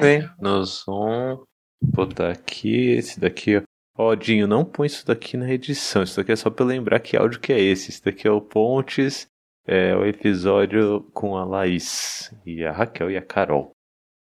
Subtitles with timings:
[0.00, 0.28] bem.
[0.40, 1.40] Nós vamos
[1.82, 3.62] botar aqui, esse daqui, ó.
[4.00, 6.02] Ó, Dinho, não põe isso daqui na edição.
[6.04, 7.90] Isso daqui é só pra eu lembrar que áudio que é esse.
[7.90, 9.26] Isso daqui é o Pontes,
[9.66, 13.72] é o episódio com a Laís e a Raquel e a Carol.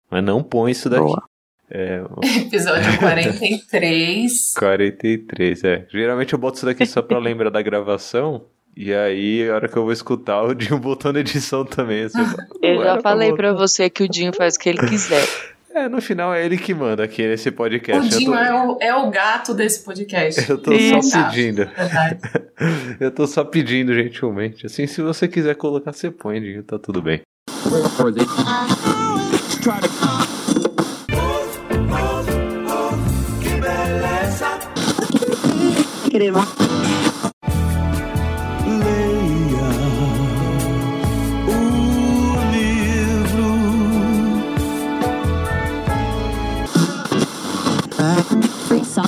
[0.09, 1.03] Mas não põe isso daqui.
[1.05, 1.23] Boa.
[1.69, 2.01] É,
[2.47, 4.53] Episódio 43.
[4.57, 5.85] 43, é.
[5.91, 8.45] Geralmente eu boto isso daqui só pra lembrar da gravação.
[8.75, 12.03] E aí, a hora que eu vou escutar, o Dinho botou na edição também.
[12.03, 12.19] assim,
[12.61, 13.37] Eu não já falei botar.
[13.43, 15.23] pra você que o Dinho faz o que ele quiser.
[15.77, 18.01] É, no final é ele que manda aqui nesse podcast.
[18.01, 20.49] O Eu tô- Dinho é o, é o gato desse podcast.
[20.49, 21.11] Eu tô Isso.
[21.11, 21.65] só pedindo.
[21.67, 22.19] Verdade.
[22.99, 24.65] Eu tô só pedindo gentilmente.
[24.65, 27.21] Assim, se você quiser colocar, você põe, Dinho, tá tudo bem.
[36.11, 36.31] Leia
[48.97, 49.05] Então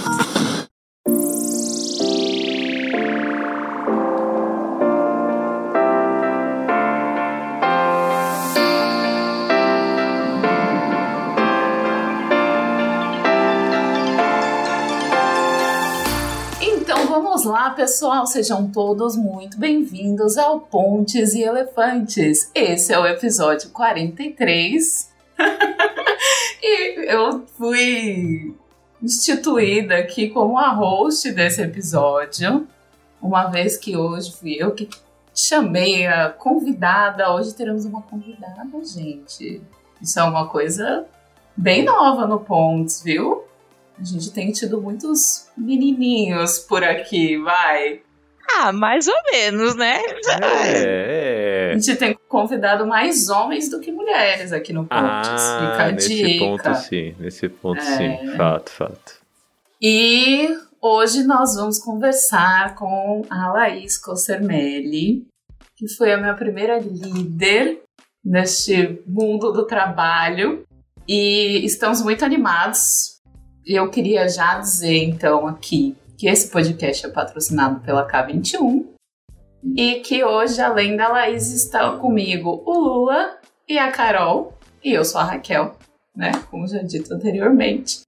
[17.08, 18.28] vamos lá, pessoal.
[18.28, 22.52] Sejam todos muito bem-vindos ao Pontes e Elefantes.
[22.54, 25.10] Esse é o episódio 43.
[26.62, 28.54] e eu fui
[29.02, 32.68] instituída aqui como a host desse episódio,
[33.22, 34.90] uma vez que hoje fui eu que
[35.36, 37.32] chamei a convidada.
[37.34, 39.62] Hoje teremos uma convidada, gente.
[40.02, 41.06] Isso é uma coisa
[41.56, 43.44] bem nova no Pontes, viu?
[44.00, 48.02] A gente tem tido muitos menininhos por aqui, vai.
[48.58, 49.98] Ah, mais ou menos, né?
[50.30, 51.80] A É, é.
[51.80, 55.02] gente tem convidado mais homens do que mulheres aqui no Pontes.
[55.02, 56.46] Fica Ah, a nesse dica.
[56.46, 57.16] ponto sim.
[57.20, 57.98] Nesse ponto É.
[57.98, 58.38] sim.
[58.38, 59.20] Fato, fato.
[59.82, 60.48] E
[60.82, 65.26] hoje nós vamos conversar com a Laís Cossermelli,
[65.76, 67.82] que foi a minha primeira líder
[68.24, 70.64] neste mundo do trabalho.
[71.08, 73.20] E estamos muito animados.
[73.66, 78.86] Eu queria já dizer, então, aqui que esse podcast é patrocinado pela K21
[79.64, 83.38] e que hoje, além da Laís, estão comigo o Lula
[83.68, 84.54] e a Carol,
[84.84, 85.76] e eu sou a Raquel,
[86.16, 86.32] né?
[86.50, 88.02] Como já dito anteriormente.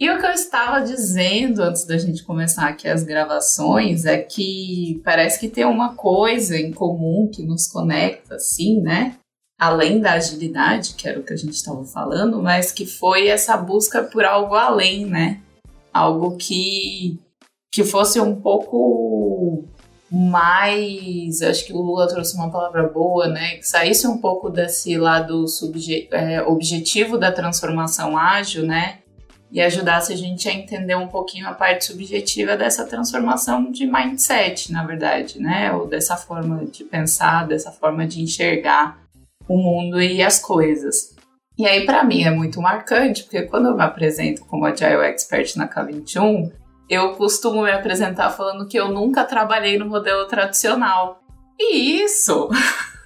[0.00, 4.98] E o que eu estava dizendo antes da gente começar aqui as gravações é que
[5.04, 9.16] parece que tem uma coisa em comum que nos conecta, assim, né?
[9.58, 13.58] Além da agilidade, que era o que a gente estava falando, mas que foi essa
[13.58, 15.42] busca por algo além, né?
[15.92, 17.18] Algo que,
[17.70, 19.68] que fosse um pouco
[20.10, 21.42] mais.
[21.42, 23.56] Acho que o Lula trouxe uma palavra boa, né?
[23.56, 25.44] Que saísse um pouco desse lado
[26.12, 29.00] é, objetivo da transformação ágil, né?
[29.52, 34.70] e ajudasse a gente a entender um pouquinho a parte subjetiva dessa transformação de mindset,
[34.70, 35.72] na verdade, né?
[35.72, 38.98] Ou dessa forma de pensar, dessa forma de enxergar
[39.48, 41.16] o mundo e as coisas.
[41.58, 45.56] E aí, para mim, é muito marcante, porque quando eu me apresento como Agile Expert
[45.56, 46.52] na K21,
[46.90, 51.22] eu costumo me apresentar falando que eu nunca trabalhei no modelo tradicional.
[51.56, 52.48] E isso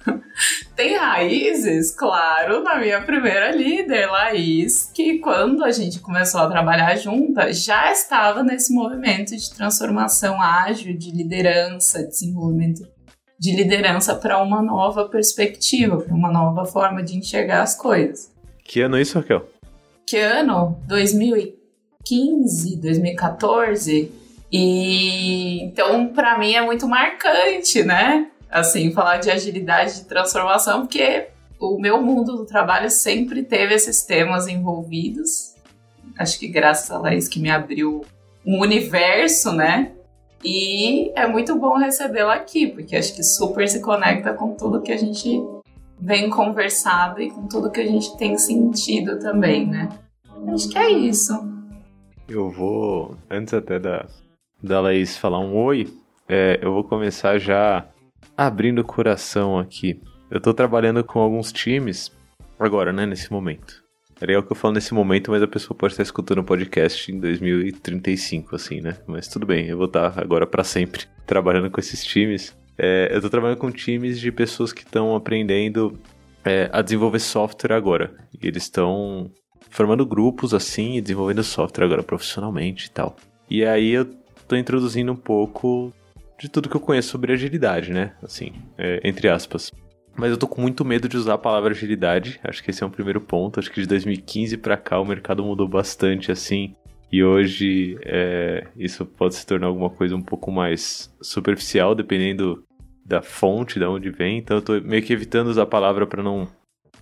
[0.75, 6.95] tem raízes, claro, na minha primeira líder, Laís, que quando a gente começou a trabalhar
[6.95, 12.87] junta, já estava nesse movimento de transformação ágil, de liderança, desenvolvimento
[13.37, 18.33] de liderança para uma nova perspectiva, para uma nova forma de enxergar as coisas.
[18.63, 19.47] Que ano é isso, Raquel?
[20.07, 20.79] Que ano?
[20.87, 21.54] 2015,
[22.77, 24.11] 2014.
[24.51, 28.27] E então, para mim, é muito marcante, né?
[28.55, 31.27] assim, falar de agilidade de transformação, porque
[31.59, 35.53] o meu mundo do trabalho sempre teve esses temas envolvidos.
[36.17, 38.05] Acho que graças a Laís que me abriu
[38.45, 39.91] um universo, né?
[40.43, 44.91] E é muito bom recebê-la aqui, porque acho que super se conecta com tudo que
[44.91, 45.41] a gente
[45.99, 49.89] vem conversado e com tudo que a gente tem sentido também, né?
[50.53, 51.33] Acho que é isso.
[52.27, 54.07] Eu vou, antes até da,
[54.61, 55.87] da Laís falar um oi,
[56.27, 57.87] é, eu vou começar já
[58.35, 60.01] abrindo o coração aqui.
[60.31, 62.11] Eu tô trabalhando com alguns times
[62.59, 63.83] agora, né, nesse momento.
[64.19, 67.11] É legal que eu falo nesse momento, mas a pessoa pode estar escutando o podcast
[67.11, 68.97] em 2035, assim, né?
[69.05, 72.57] Mas tudo bem, eu vou estar agora para sempre trabalhando com esses times.
[72.77, 75.99] É, eu tô trabalhando com times de pessoas que estão aprendendo
[76.43, 78.15] é, a desenvolver software agora.
[78.33, 79.29] E eles estão
[79.75, 83.17] formando grupos assim e desenvolvendo software agora profissionalmente e tal.
[83.49, 84.05] E aí eu
[84.47, 85.93] tô introduzindo um pouco
[86.39, 88.13] de tudo que eu conheço sobre agilidade, né?
[88.23, 89.71] Assim, é, entre aspas.
[90.15, 92.39] Mas eu tô com muito medo de usar a palavra agilidade.
[92.41, 93.59] Acho que esse é um primeiro ponto.
[93.59, 96.73] Acho que de 2015 para cá o mercado mudou bastante, assim.
[97.11, 102.63] E hoje é, isso pode se tornar alguma coisa um pouco mais superficial, dependendo
[103.05, 104.37] da fonte, de onde vem.
[104.37, 106.47] Então eu tô meio que evitando usar a palavra para não,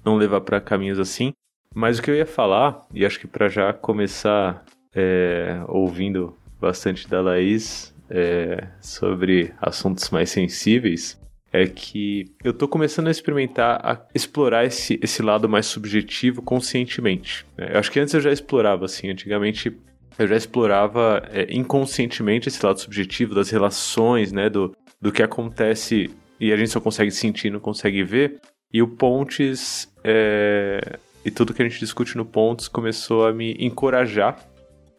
[0.04, 1.34] não levar para caminhos assim.
[1.74, 7.10] Mas o que eu ia falar, e acho que para já começar é, ouvindo bastante
[7.10, 11.20] da Laís é, sobre assuntos mais sensíveis,
[11.52, 17.46] é que eu tô começando a experimentar, a explorar esse, esse lado mais subjetivo conscientemente.
[17.58, 19.76] Eu acho que antes eu já explorava, assim, antigamente
[20.18, 26.10] eu já explorava é, inconscientemente esse lado subjetivo das relações, né, do, do que acontece
[26.40, 28.40] e a gente só consegue sentir, não consegue ver.
[28.72, 33.56] E o Pontes é, e tudo que a gente discute no Pontes começou a me
[33.60, 34.38] encorajar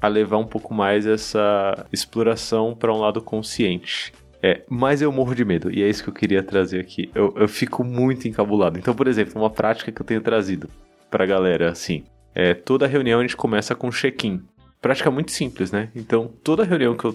[0.01, 4.13] a levar um pouco mais essa exploração para um lado consciente.
[4.43, 7.11] É, mas eu morro de medo, e é isso que eu queria trazer aqui.
[7.15, 8.79] Eu, eu fico muito encabulado.
[8.79, 10.69] Então, por exemplo, uma prática que eu tenho trazido
[11.11, 12.05] pra galera, assim,
[12.35, 14.43] é toda reunião a gente começa com check-in.
[14.83, 15.89] Prática muito simples, né?
[15.97, 17.13] Então, toda reunião que eu,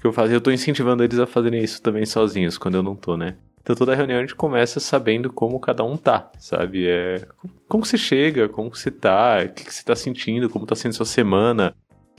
[0.00, 2.96] que eu faço, eu tô incentivando eles a fazerem isso também sozinhos, quando eu não
[2.96, 3.36] tô, né?
[3.64, 6.86] Então, toda reunião a gente começa sabendo como cada um tá, sabe?
[6.86, 7.26] É,
[7.66, 11.06] como você chega, como você tá, o que, você tá sentindo, como tá sendo sua
[11.06, 11.74] semana,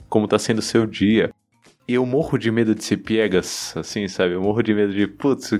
[0.08, 1.32] como tá sendo seu dia.
[1.86, 4.34] E eu morro de medo de ser piegas, assim, sabe?
[4.34, 5.52] Eu morro de medo de, putz,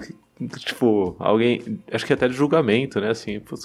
[0.59, 1.79] tipo, alguém.
[1.93, 3.11] Acho que até de julgamento, né?
[3.11, 3.65] Assim, putz,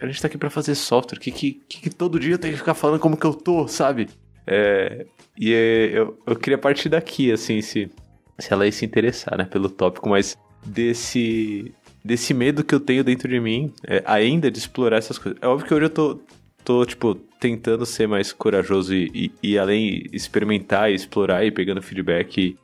[0.00, 2.60] a gente tá aqui pra fazer software, que, que, que todo dia eu tenho que
[2.60, 4.08] ficar falando como que eu tô, sabe?
[4.46, 5.04] É,
[5.36, 7.90] e é, eu, eu queria partir daqui, assim, se,
[8.38, 11.72] se ela ia se interessar, né, pelo tópico, mas desse,
[12.04, 15.40] desse medo que eu tenho dentro de mim, é, ainda de explorar essas coisas.
[15.40, 16.20] É óbvio que hoje eu tô,
[16.64, 19.10] tô tipo, tentando ser mais corajoso e,
[19.42, 22.56] e, e além experimentar e explorar e pegando feedback e,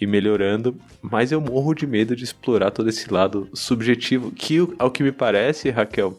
[0.00, 4.90] e, melhorando, mas eu morro de medo de explorar todo esse lado subjetivo, que ao
[4.90, 6.18] que me parece, Raquel,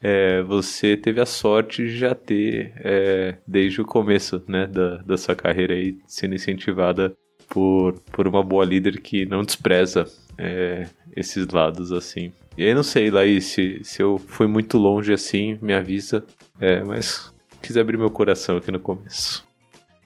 [0.00, 5.16] é, você teve a sorte de já ter, é, desde o começo né, da, da
[5.16, 7.16] sua carreira aí, sendo incentivada
[7.48, 10.06] por, por uma boa líder que não despreza
[10.38, 12.32] é, esses lados assim.
[12.56, 16.24] E aí não sei, Laís, se, se eu fui muito longe assim, me avisa.
[16.60, 19.46] É, mas quis abrir meu coração aqui no começo.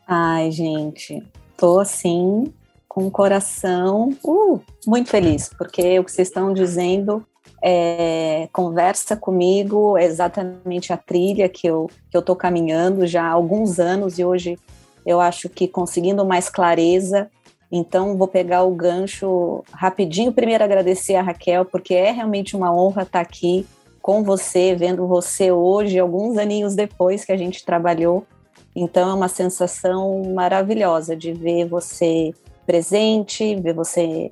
[0.07, 1.23] Ai, gente,
[1.57, 2.53] tô assim,
[2.89, 7.25] com o coração uh, muito feliz, porque o que vocês estão dizendo
[7.63, 13.31] é, conversa comigo, é exatamente a trilha que eu, que eu tô caminhando já há
[13.31, 14.59] alguns anos e hoje
[15.05, 17.31] eu acho que conseguindo mais clareza.
[17.71, 20.33] Então, vou pegar o gancho rapidinho.
[20.33, 23.67] Primeiro, agradecer a Raquel, porque é realmente uma honra estar aqui
[24.03, 28.27] com você, vendo você hoje, alguns aninhos depois que a gente trabalhou.
[28.75, 32.33] Então é uma sensação maravilhosa de ver você
[32.67, 34.31] presente, ver você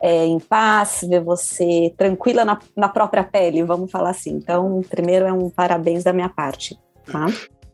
[0.00, 4.34] é, em paz, ver você tranquila na, na, própria pele, vamos falar assim.
[4.34, 6.78] Então, primeiro é um parabéns da minha parte,
[7.10, 7.26] tá?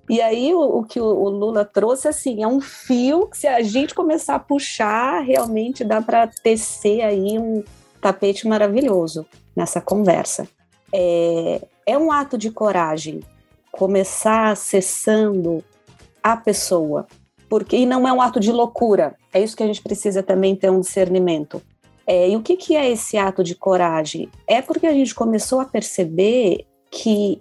[0.08, 3.46] E aí, o, o que o, o, Lula trouxe, assim, é um fio que se
[3.46, 7.62] a gente começar a puxar, realmente dá para tecer aí um
[8.00, 9.24] tapete maravilhoso
[9.56, 10.48] nessa conversa
[10.92, 13.20] é, é um ato de coragem
[13.70, 15.64] começar acessando
[16.22, 17.06] a pessoa,
[17.48, 19.16] porque e não é um ato de loucura.
[19.32, 21.62] É isso que a gente precisa também ter um discernimento.
[22.06, 24.28] É, e o que, que é esse ato de coragem?
[24.46, 27.40] É porque a gente começou a perceber que,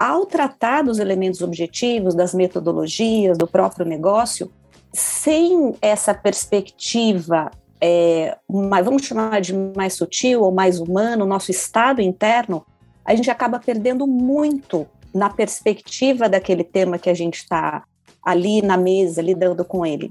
[0.00, 4.50] ao tratar dos elementos objetivos, das metodologias, do próprio negócio,
[4.94, 12.00] sem essa perspectiva, é, mais, vamos chamar de mais sutil ou mais humano, nosso estado
[12.00, 12.64] interno,
[13.04, 17.84] a gente acaba perdendo muito na perspectiva daquele tema que a gente está
[18.24, 20.10] ali na mesa lidando com ele.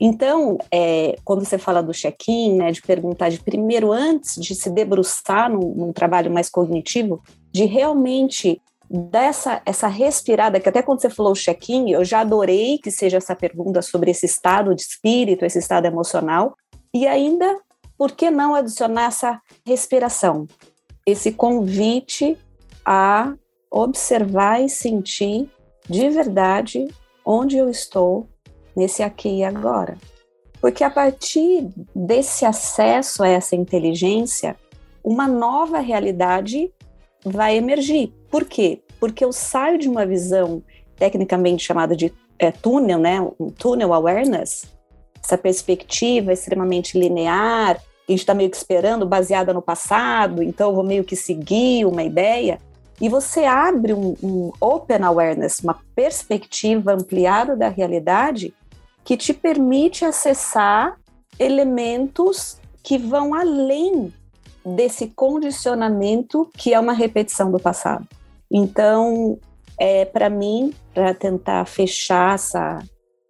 [0.00, 4.70] Então, é, quando você fala do check-in, né, de perguntar de primeiro, antes de se
[4.70, 7.22] debruçar num, num trabalho mais cognitivo,
[7.52, 12.90] de realmente dessa essa respirada, que até quando você falou check-in, eu já adorei que
[12.90, 16.56] seja essa pergunta sobre esse estado de espírito, esse estado emocional,
[16.92, 17.56] e ainda,
[17.96, 20.46] por que não adicionar essa respiração?
[21.06, 22.36] esse convite
[22.84, 23.34] a
[23.70, 25.48] observar e sentir
[25.88, 26.88] de verdade
[27.24, 28.28] onde eu estou
[28.74, 29.96] nesse aqui e agora.
[30.60, 34.56] Porque a partir desse acesso a essa inteligência,
[35.02, 36.72] uma nova realidade
[37.24, 38.12] vai emergir.
[38.30, 38.80] Por quê?
[38.98, 40.62] Porque eu saio de uma visão
[40.96, 44.64] tecnicamente chamada de é, túnel, né, um tunnel awareness,
[45.22, 50.74] essa perspectiva extremamente linear, a gente está meio que esperando, baseada no passado, então eu
[50.74, 52.58] vou meio que seguir uma ideia.
[53.00, 58.52] E você abre um, um open awareness, uma perspectiva ampliada da realidade
[59.04, 60.98] que te permite acessar
[61.38, 64.12] elementos que vão além
[64.64, 68.06] desse condicionamento que é uma repetição do passado.
[68.50, 69.38] Então,
[69.78, 72.82] é, para mim, para tentar fechar essa,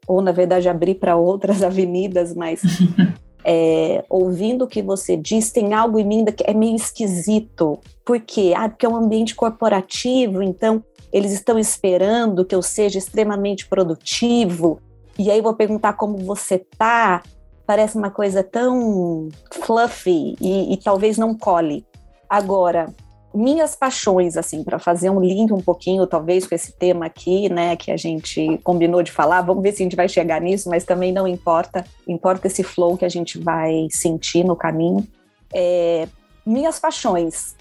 [0.07, 2.61] ou na verdade abrir para outras avenidas, mas
[3.45, 7.79] é, ouvindo o que você diz, tem algo em mim que é meio esquisito.
[8.05, 8.53] Por quê?
[8.57, 10.83] Ah, porque é um ambiente corporativo, então
[11.13, 14.81] eles estão esperando que eu seja extremamente produtivo.
[15.19, 17.23] E aí vou perguntar como você tá.
[17.71, 21.87] Parece uma coisa tão fluffy e, e talvez não cole.
[22.29, 22.93] Agora,
[23.33, 27.77] minhas paixões, assim, para fazer um link um pouquinho, talvez, com esse tema aqui, né,
[27.77, 29.43] que a gente combinou de falar.
[29.43, 31.85] Vamos ver se a gente vai chegar nisso, mas também não importa.
[32.09, 35.07] Importa esse flow que a gente vai sentir no caminho.
[35.55, 36.09] É,
[36.45, 37.55] minhas paixões.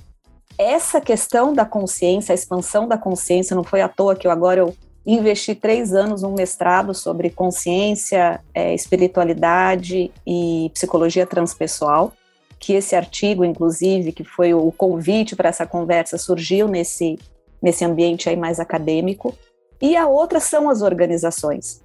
[0.57, 4.61] Essa questão da consciência, a expansão da consciência, não foi à toa que eu agora
[4.61, 4.75] eu
[5.13, 12.13] investi três anos num mestrado sobre consciência, é, espiritualidade e psicologia transpessoal
[12.59, 17.17] que esse artigo, inclusive, que foi o convite para essa conversa, surgiu nesse,
[17.61, 19.33] nesse ambiente aí mais acadêmico.
[19.81, 21.81] E a outra são as organizações.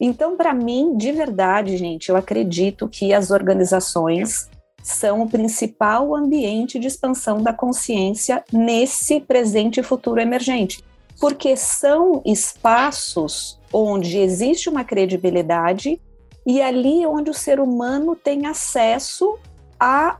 [0.00, 4.50] Então, para mim, de verdade, gente, eu acredito que as organizações
[4.82, 10.84] são o principal ambiente de expansão da consciência nesse presente e futuro emergente,
[11.20, 16.00] porque são espaços onde existe uma credibilidade
[16.46, 19.38] e ali onde o ser humano tem acesso
[19.80, 20.18] a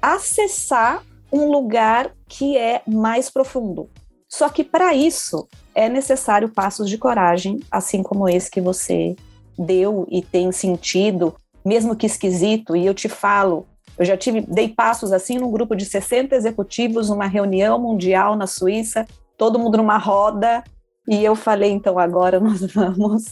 [0.00, 3.90] acessar um lugar que é mais profundo.
[4.28, 9.14] Só que para isso é necessário passos de coragem, assim como esse que você
[9.58, 11.34] deu e tem sentido,
[11.64, 13.66] mesmo que esquisito, e eu te falo,
[13.98, 18.46] eu já tive, dei passos assim num grupo de 60 executivos, numa reunião mundial na
[18.46, 20.62] Suíça, todo mundo numa roda,
[21.08, 23.24] e eu falei, então agora nós vamos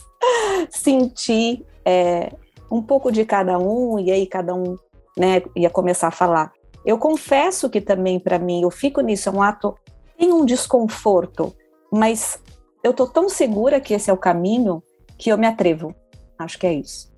[0.69, 2.31] sentir é,
[2.71, 4.77] um pouco de cada um, e aí cada um
[5.17, 6.51] né, ia começar a falar.
[6.85, 9.75] Eu confesso que também para mim, eu fico nisso, é um ato,
[10.17, 11.53] tem um desconforto,
[11.91, 12.39] mas
[12.83, 14.83] eu tô tão segura que esse é o caminho
[15.17, 15.93] que eu me atrevo.
[16.37, 17.14] Acho que é isso.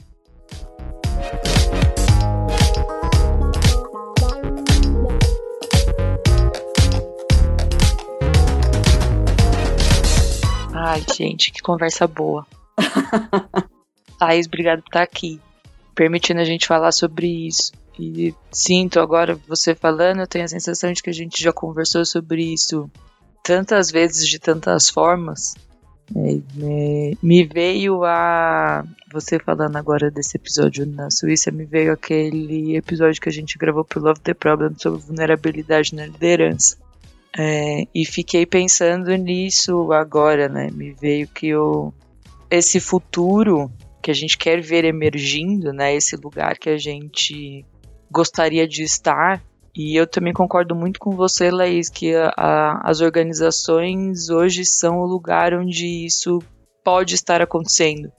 [10.87, 12.47] Ai, gente, que conversa boa.
[14.17, 15.37] Thaís, obrigado por estar aqui,
[15.93, 17.73] permitindo a gente falar sobre isso.
[17.99, 22.05] E sinto agora você falando, eu tenho a sensação de que a gente já conversou
[22.05, 22.89] sobre isso
[23.43, 25.55] tantas vezes, de tantas formas.
[26.15, 28.85] É, me veio a.
[29.11, 33.83] Você falando agora desse episódio na Suíça, me veio aquele episódio que a gente gravou
[33.83, 36.77] pro Love the Problem sobre vulnerabilidade na liderança.
[37.35, 40.69] É, e fiquei pensando nisso agora, né?
[40.71, 41.93] Me veio que o,
[42.49, 45.93] esse futuro que a gente quer ver emergindo, né?
[45.95, 47.65] Esse lugar que a gente
[48.09, 49.43] gostaria de estar.
[49.75, 54.99] E eu também concordo muito com você, Laís, que a, a, as organizações hoje são
[54.99, 56.39] o lugar onde isso
[56.83, 58.11] pode estar acontecendo,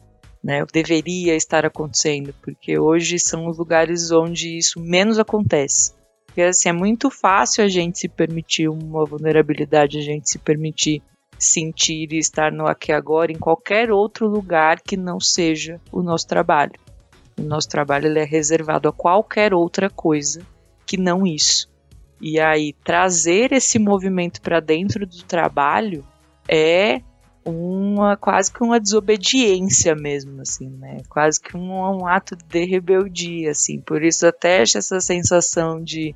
[0.45, 0.65] né?
[0.73, 5.98] Deveria estar acontecendo, porque hoje são os lugares onde isso menos acontece.
[6.39, 11.03] Porque assim, é muito fácil a gente se permitir uma vulnerabilidade, a gente se permitir
[11.37, 16.29] sentir e estar no aqui agora em qualquer outro lugar que não seja o nosso
[16.29, 16.75] trabalho.
[17.37, 20.41] O nosso trabalho ele é reservado a qualquer outra coisa
[20.87, 21.69] que não isso.
[22.21, 26.05] E aí trazer esse movimento para dentro do trabalho
[26.47, 27.03] é
[27.45, 30.99] uma quase que uma desobediência mesmo, assim, né?
[31.09, 33.81] Quase que um, um ato de rebeldia, assim.
[33.81, 36.15] Por isso até essa sensação de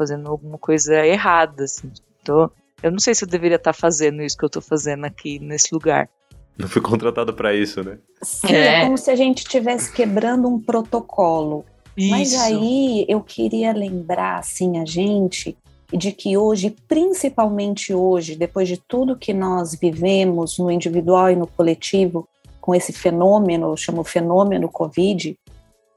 [0.00, 1.90] fazendo alguma coisa errada, assim.
[2.24, 2.50] Tô,
[2.82, 5.38] eu não sei se eu deveria estar tá fazendo isso que eu estou fazendo aqui
[5.38, 6.08] nesse lugar.
[6.56, 7.98] Não fui contratado para isso, né?
[8.22, 8.80] Sim, é.
[8.80, 11.66] é como se a gente estivesse quebrando um protocolo.
[11.94, 12.10] Isso.
[12.10, 15.54] Mas aí eu queria lembrar, assim, a gente
[15.92, 21.46] de que hoje, principalmente hoje, depois de tudo que nós vivemos no individual e no
[21.46, 22.26] coletivo,
[22.60, 25.36] com esse fenômeno, eu chamo fenômeno Covid,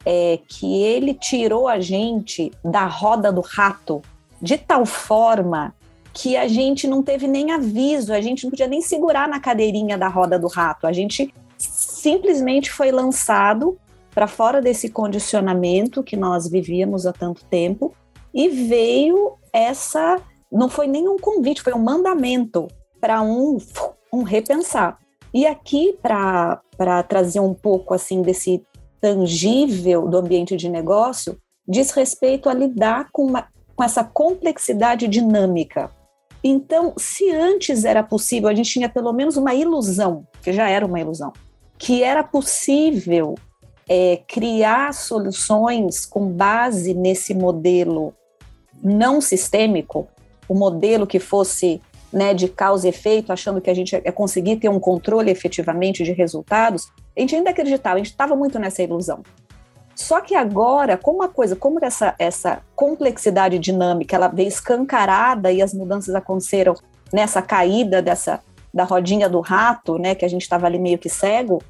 [0.06, 4.02] é que ele tirou a gente da roda do rato
[4.42, 5.74] de tal forma
[6.14, 9.98] que a gente não teve nem aviso, a gente não podia nem segurar na cadeirinha
[9.98, 10.86] da roda do rato.
[10.86, 13.78] A gente simplesmente foi lançado
[14.14, 17.94] para fora desse condicionamento que nós vivíamos há tanto tempo
[18.34, 22.68] e veio essa não foi nem um convite, foi um mandamento
[23.02, 23.58] para um,
[24.14, 25.00] um repensar.
[25.34, 26.62] E aqui, para
[27.08, 28.64] trazer um pouco assim desse
[29.04, 35.92] tangível do ambiente de negócio, diz respeito a lidar com, uma, com essa complexidade dinâmica.
[36.42, 40.86] Então, se antes era possível, a gente tinha pelo menos uma ilusão, que já era
[40.86, 41.34] uma ilusão,
[41.78, 43.36] que era possível
[43.90, 48.14] é, criar soluções com base nesse modelo
[48.82, 50.08] não sistêmico,
[50.48, 51.82] o modelo que fosse
[52.13, 56.03] né, de causa e efeito, achando que a gente ia conseguir ter um controle efetivamente
[56.03, 59.24] de resultados, a gente ainda acreditava, a gente estava muito nessa ilusão.
[59.96, 65.62] Só que agora, como uma coisa, como essa, essa complexidade dinâmica, ela veio escancarada e
[65.62, 66.75] as mudanças aconteceram
[67.12, 68.41] nessa caída dessa
[68.74, 71.62] da rodinha do rato, né, que a gente estava ali meio que cego,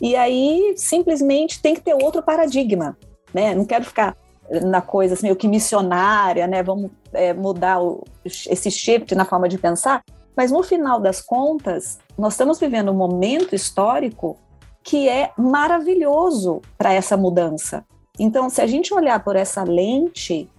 [0.00, 2.96] e aí simplesmente tem que ter outro paradigma,
[3.34, 3.52] né?
[3.54, 4.16] Não quero ficar
[4.60, 6.62] na coisa assim, meio que missionária, né?
[6.62, 10.02] Vamos é, mudar o, esse shift na forma de pensar,
[10.36, 14.38] mas no final das contas, nós estamos vivendo um momento histórico
[14.82, 17.84] que é maravilhoso para essa mudança.
[18.18, 20.50] Então, se a gente olhar por essa lente,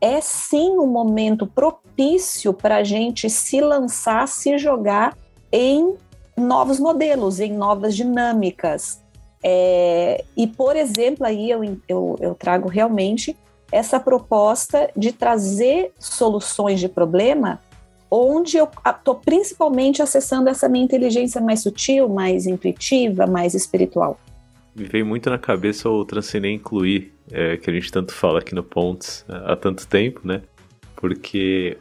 [0.00, 5.16] é sim um momento propício para a gente se lançar, se jogar
[5.50, 5.94] em
[6.36, 9.01] novos modelos, em novas dinâmicas.
[9.44, 13.36] É, e, por exemplo, aí eu, eu, eu trago realmente
[13.70, 17.60] essa proposta de trazer soluções de problema
[18.14, 24.20] onde eu estou principalmente acessando essa minha inteligência mais sutil, mais intuitiva, mais espiritual.
[24.76, 28.40] Me veio muito na cabeça o transcender e incluir, é, que a gente tanto fala
[28.40, 30.42] aqui no Pontes há tanto tempo, né?
[30.94, 31.78] Porque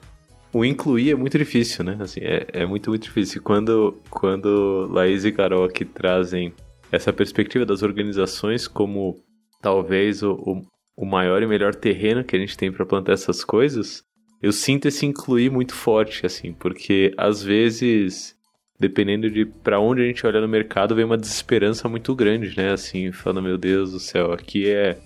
[0.53, 1.97] o incluir é muito difícil, né?
[1.99, 3.41] Assim, é, é muito, muito difícil.
[3.41, 6.53] Quando, quando Laís e Carol aqui trazem
[6.91, 9.23] essa perspectiva das organizações como
[9.61, 10.61] talvez o, o,
[10.97, 14.03] o maior e melhor terreno que a gente tem para plantar essas coisas,
[14.41, 18.35] eu sinto esse incluir muito forte, assim, porque às vezes,
[18.79, 22.71] dependendo de para onde a gente olha no mercado, vem uma desesperança muito grande, né?
[22.71, 24.97] Assim, falando, meu Deus do céu, aqui é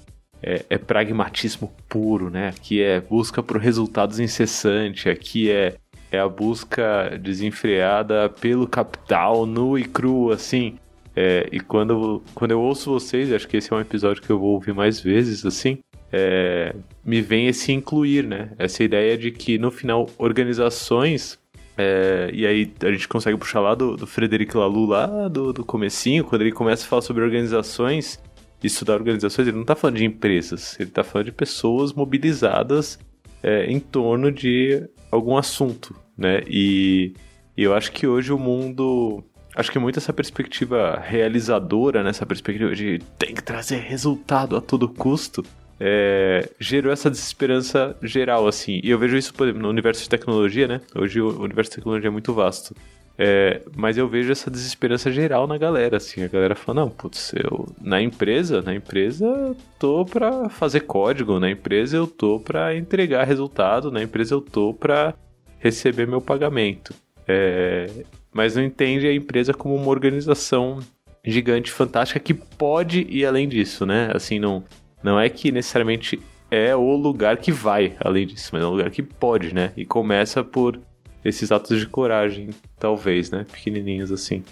[0.41, 2.49] é, é pragmatismo puro, né?
[2.49, 5.75] Aqui é busca por resultados incessante, aqui é,
[6.11, 10.77] é a busca desenfreada pelo capital, nu e cru, assim.
[11.15, 14.37] É, e quando, quando eu ouço vocês, acho que esse é um episódio que eu
[14.37, 15.79] vou ouvir mais vezes, assim,
[16.11, 18.51] é, me vem esse incluir, né?
[18.57, 21.39] Essa ideia de que no final organizações
[21.77, 25.65] é, e aí a gente consegue puxar lá do, do Frederic Laloux lá do, do
[25.65, 28.19] comecinho, quando ele começa a falar sobre organizações,
[28.63, 32.97] estudar organizações, ele não está falando de empresas, ele está falando de pessoas mobilizadas
[33.43, 36.41] é, em torno de algum assunto, né?
[36.47, 37.13] E,
[37.57, 39.23] e, eu acho que hoje o mundo,
[39.55, 42.11] acho que muito essa perspectiva realizadora, né?
[42.25, 45.43] perspectiva de tem que trazer resultado a todo custo,
[45.79, 48.79] é, gerou essa desesperança geral, assim.
[48.83, 50.81] E eu vejo isso, por exemplo, no universo de tecnologia, né?
[50.95, 52.75] Hoje o universo de tecnologia é muito vasto.
[53.17, 57.33] É, mas eu vejo essa desesperança geral na galera, assim, a galera fala, não, putz,
[57.33, 62.75] eu na empresa, na empresa eu tô pra fazer código, na empresa eu tô pra
[62.75, 65.13] entregar resultado, na empresa eu tô pra
[65.59, 66.93] receber meu pagamento.
[67.25, 67.89] É,
[68.35, 70.79] mas não entende a empresa como uma organização
[71.23, 74.11] gigante, fantástica, que pode ir além disso, né?
[74.13, 74.61] Assim, não,
[75.01, 76.19] não é que necessariamente
[76.51, 79.71] é o lugar que vai além disso, mas é um lugar que pode, né?
[79.77, 80.77] E começa por
[81.23, 83.45] esses atos de coragem, talvez, né?
[83.49, 84.43] Pequenininhos assim.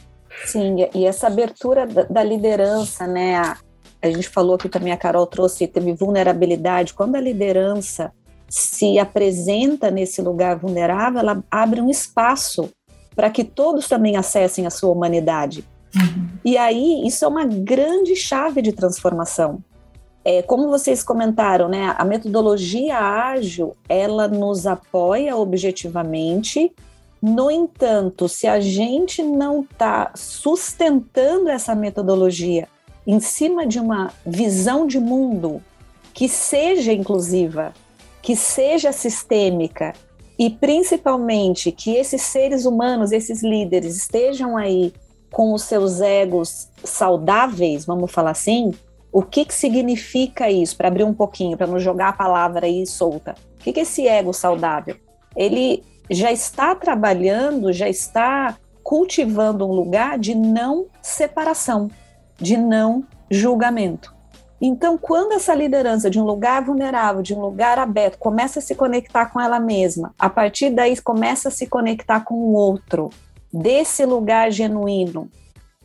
[0.45, 3.35] Sim, e essa abertura da, liderança, né?
[3.35, 3.57] A,
[4.01, 6.93] a gente falou que também a Carol trouxe, teve vulnerabilidade.
[6.93, 8.13] Quando a liderança
[8.47, 12.71] se apresenta nesse lugar vulnerável, ela abre um espaço
[13.15, 15.65] para que todos também acessem a sua humanidade.
[15.95, 16.28] Uhum.
[16.43, 19.63] E aí, isso é uma grande chave de transformação.
[20.26, 26.71] É, como vocês comentaram, né, a metodologia ágil, ela nos apoia objetivamente,
[27.21, 32.67] no entanto, se a gente não está sustentando essa metodologia
[33.06, 35.62] em cima de uma visão de mundo
[36.13, 37.73] que seja inclusiva,
[38.21, 39.93] que seja sistêmica
[40.43, 44.93] e principalmente que esses seres humanos, esses líderes estejam aí
[45.32, 48.73] com os seus egos saudáveis, vamos falar assim,
[49.10, 50.75] o que, que significa isso?
[50.75, 53.36] Para abrir um pouquinho, para não jogar a palavra aí solta.
[53.58, 54.97] O que, que é esse ego saudável?
[55.34, 61.89] Ele já está trabalhando, já está cultivando um lugar de não separação,
[62.38, 64.13] de não julgamento.
[64.61, 68.75] Então, quando essa liderança de um lugar vulnerável, de um lugar aberto, começa a se
[68.75, 73.09] conectar com ela mesma, a partir daí começa a se conectar com o outro,
[73.51, 75.29] desse lugar genuíno,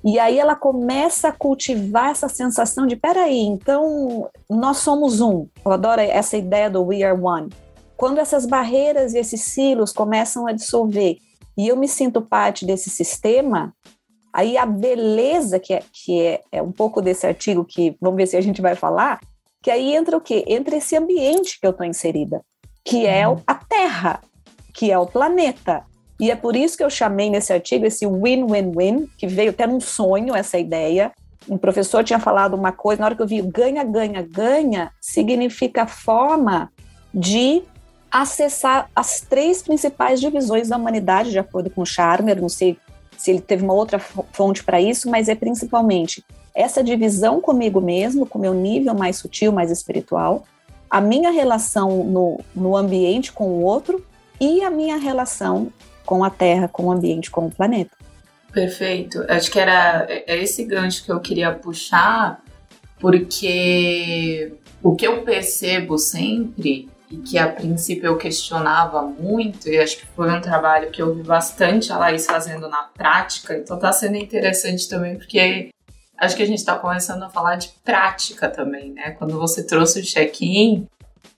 [0.04, 5.46] e aí ela começa a cultivar essa sensação de, peraí, então nós somos um.
[5.64, 7.48] Eu adoro essa ideia do we are one.
[7.96, 11.18] Quando essas barreiras e esses silos começam a dissolver
[11.56, 13.74] e eu me sinto parte desse sistema,
[14.38, 18.26] aí a beleza que é, que é, é um pouco desse artigo que vamos ver
[18.28, 19.18] se a gente vai falar,
[19.60, 20.44] que aí entra o quê?
[20.46, 22.40] Entra esse ambiente que eu estou inserida,
[22.84, 23.42] que é uhum.
[23.44, 24.20] a Terra,
[24.72, 25.84] que é o planeta,
[26.20, 29.80] e é por isso que eu chamei nesse artigo esse win-win-win, que veio até num
[29.80, 31.10] sonho essa ideia.
[31.48, 35.84] Um professor tinha falado uma coisa, na hora que eu vi ganha, ganha, ganha, significa
[35.84, 36.70] forma
[37.12, 37.64] de
[38.08, 42.78] acessar as três principais divisões da humanidade, de acordo com Charmer, não sei
[43.18, 48.24] se ele teve uma outra fonte para isso, mas é principalmente essa divisão comigo mesmo,
[48.24, 50.44] com meu nível mais sutil, mais espiritual,
[50.88, 54.04] a minha relação no, no ambiente com o outro
[54.40, 55.70] e a minha relação
[56.06, 57.96] com a Terra, com o ambiente, com o planeta.
[58.52, 59.24] Perfeito.
[59.28, 62.42] Acho que era é, é esse gancho que eu queria puxar,
[62.98, 64.52] porque
[64.82, 70.06] o que eu percebo sempre e que a princípio eu questionava muito, e acho que
[70.06, 74.16] foi um trabalho que eu vi bastante a Laís fazendo na prática, então tá sendo
[74.16, 75.70] interessante também, porque
[76.18, 79.12] acho que a gente está começando a falar de prática também, né?
[79.12, 80.86] Quando você trouxe o check-in,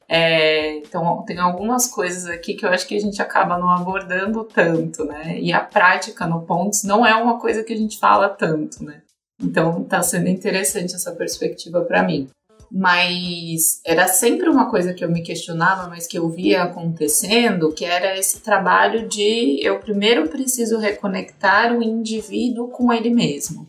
[0.09, 4.42] é, então tem algumas coisas aqui que eu acho que a gente acaba não abordando
[4.42, 5.38] tanto, né?
[5.38, 9.02] E a prática no pontos não é uma coisa que a gente fala tanto, né?
[9.40, 12.28] Então tá sendo interessante essa perspectiva para mim
[12.70, 17.85] mas era sempre uma coisa que eu me questionava, mas que eu via acontecendo, que
[17.85, 23.68] era esse trabalho de eu primeiro preciso reconectar o indivíduo com ele mesmo,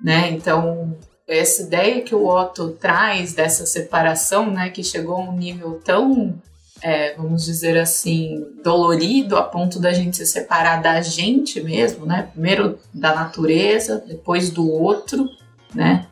[0.00, 0.30] né?
[0.30, 0.94] Então,
[1.26, 6.40] essa ideia que o Otto traz dessa separação, né, que chegou a um nível tão,
[6.82, 12.28] é, vamos dizer assim, dolorido a ponto da gente se separar da gente mesmo, né?
[12.32, 15.26] Primeiro da natureza, depois do outro,
[15.74, 16.06] né?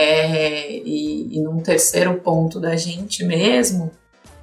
[0.00, 3.90] É, e, e num terceiro ponto da gente mesmo,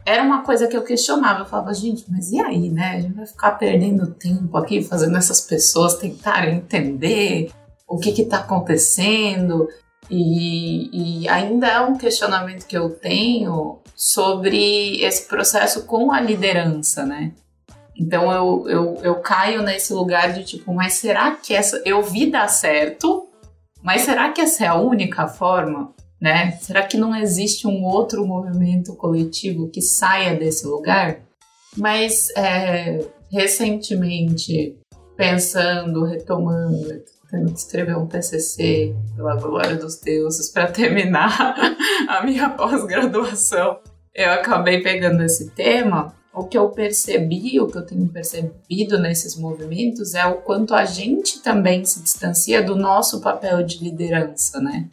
[0.06, 1.41] era uma coisa que eu questionava.
[1.41, 2.96] Eu falava, gente, mas e aí, né?
[2.96, 7.52] A gente vai ficar perdendo tempo aqui fazendo essas pessoas tentarem entender
[7.88, 9.67] o que está acontecendo.
[10.10, 17.06] E, e, ainda é um questionamento que eu tenho sobre esse processo com a liderança,
[17.06, 17.34] né?
[18.00, 21.82] Então eu, eu, eu caio nesse lugar de tipo, mas será que essa.
[21.84, 23.26] Eu vi dar certo,
[23.88, 25.93] mas será que essa é a única forma?
[26.19, 26.52] Né?
[26.60, 31.21] Será que não existe um outro movimento coletivo que saia desse lugar?
[31.78, 33.00] Mas é,
[33.32, 34.78] recentemente,
[35.15, 41.56] pensando, retomando, tendo que escrever um TCC, pela glória dos deuses, para terminar
[42.10, 43.80] a minha pós-graduação,
[44.13, 49.36] eu acabei pegando esse tema o que eu percebi, o que eu tenho percebido nesses
[49.36, 54.88] movimentos é o quanto a gente também se distancia do nosso papel de liderança, né?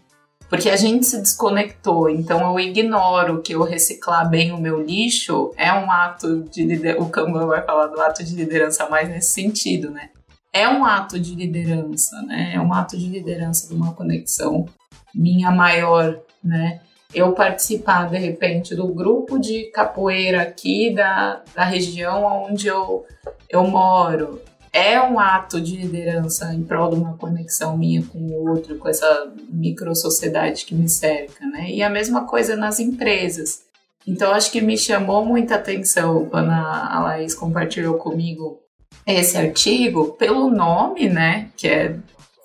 [0.48, 5.52] Porque a gente se desconectou, então eu ignoro que eu reciclar bem o meu lixo
[5.58, 7.02] é um ato de liderança.
[7.02, 10.08] O Kanban vai falar do ato de liderança mais nesse sentido, né?
[10.50, 12.52] É um ato de liderança, né?
[12.54, 14.64] É um ato de liderança de uma conexão
[15.14, 16.80] minha maior, né?
[17.14, 23.06] Eu participar de repente do grupo de capoeira aqui da, da região onde eu,
[23.48, 24.40] eu moro
[24.74, 28.88] é um ato de liderança em prol de uma conexão minha com o outro, com
[28.88, 31.70] essa micro sociedade que me cerca, né?
[31.70, 33.62] E a mesma coisa nas empresas.
[34.04, 38.58] Então acho que me chamou muita atenção quando a Laís compartilhou comigo
[39.06, 41.50] esse artigo pelo nome, né?
[41.56, 41.96] Que é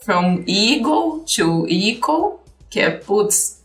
[0.01, 3.58] From Eagle to Equal, que é putz,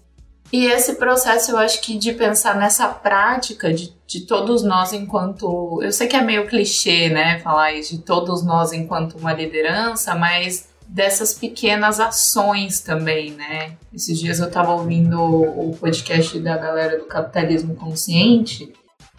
[0.55, 5.81] e esse processo, eu acho que de pensar nessa prática de, de todos nós enquanto.
[5.83, 7.41] Eu sei que é meio clichê, né?
[7.41, 13.77] Falar isso, de todos nós enquanto uma liderança, mas dessas pequenas ações também, né?
[13.93, 18.73] Esses dias eu estava ouvindo o podcast da galera do Capitalismo Consciente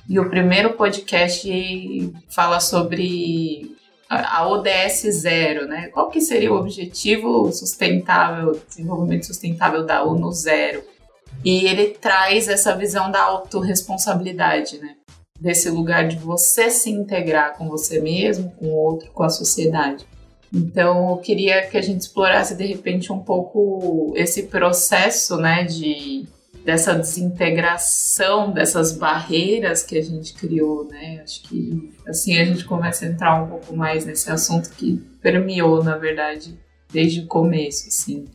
[0.07, 3.75] e o primeiro podcast fala sobre
[4.07, 5.89] a ODS zero, né?
[5.89, 10.94] Qual que seria o objetivo sustentável, desenvolvimento sustentável da ONU zero?
[11.43, 14.95] E ele traz essa visão da autorresponsabilidade, né?
[15.39, 20.05] Desse lugar de você se integrar com você mesmo, com o outro, com a sociedade.
[20.53, 26.25] Então, eu queria que a gente explorasse de repente um pouco esse processo, né, de
[26.63, 31.21] dessa desintegração, dessas barreiras que a gente criou, né?
[31.23, 35.83] Acho que assim a gente começa a entrar um pouco mais nesse assunto que permeou,
[35.83, 36.57] na verdade,
[36.91, 38.25] desde o começo, assim.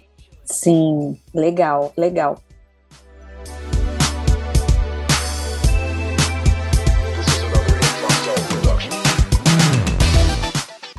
[0.45, 2.41] Sim, legal, legal.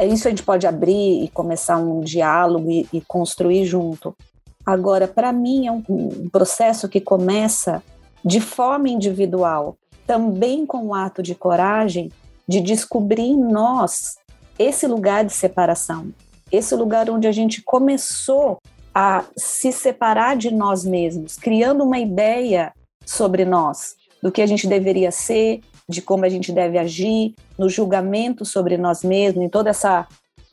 [0.05, 4.15] Isso a gente pode abrir e começar um diálogo e, e construir junto.
[4.65, 7.83] Agora, para mim, é um, um processo que começa
[8.23, 12.11] de forma individual, também com o ato de coragem
[12.47, 14.17] de descobrir em nós
[14.57, 16.13] esse lugar de separação,
[16.51, 18.59] esse lugar onde a gente começou
[18.93, 22.73] a se separar de nós mesmos, criando uma ideia
[23.05, 27.69] sobre nós, do que a gente deveria ser, de como a gente deve agir, no
[27.69, 30.07] julgamento sobre nós mesmos, em toda essa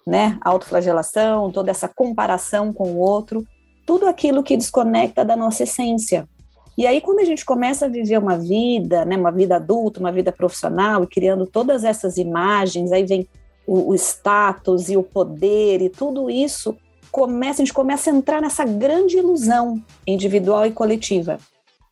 [0.06, 3.46] né, autoflagelação, toda essa comparação com o outro,
[3.86, 6.28] tudo aquilo que desconecta da nossa essência.
[6.76, 10.12] E aí, quando a gente começa a viver uma vida, né, uma vida adulta, uma
[10.12, 13.28] vida profissional, e criando todas essas imagens, aí vem
[13.66, 16.76] o, o status e o poder e tudo isso,
[17.10, 21.38] começa, a gente começa a entrar nessa grande ilusão individual e coletiva.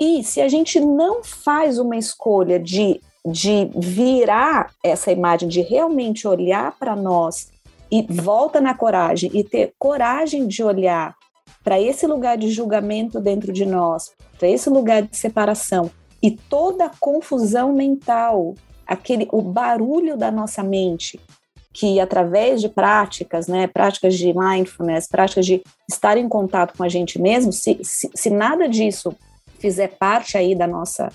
[0.01, 6.29] E se a gente não faz uma escolha de, de virar essa imagem, de realmente
[6.29, 7.51] olhar para nós
[7.91, 11.15] e volta na coragem e ter coragem de olhar
[11.65, 15.91] para esse lugar de julgamento dentro de nós, para esse lugar de separação
[16.23, 18.55] e toda a confusão mental,
[18.87, 21.19] aquele o barulho da nossa mente,
[21.73, 26.89] que através de práticas, né, práticas de mindfulness, práticas de estar em contato com a
[26.89, 29.15] gente mesmo, se, se, se nada disso
[29.59, 31.09] fizer parte aí da nossa,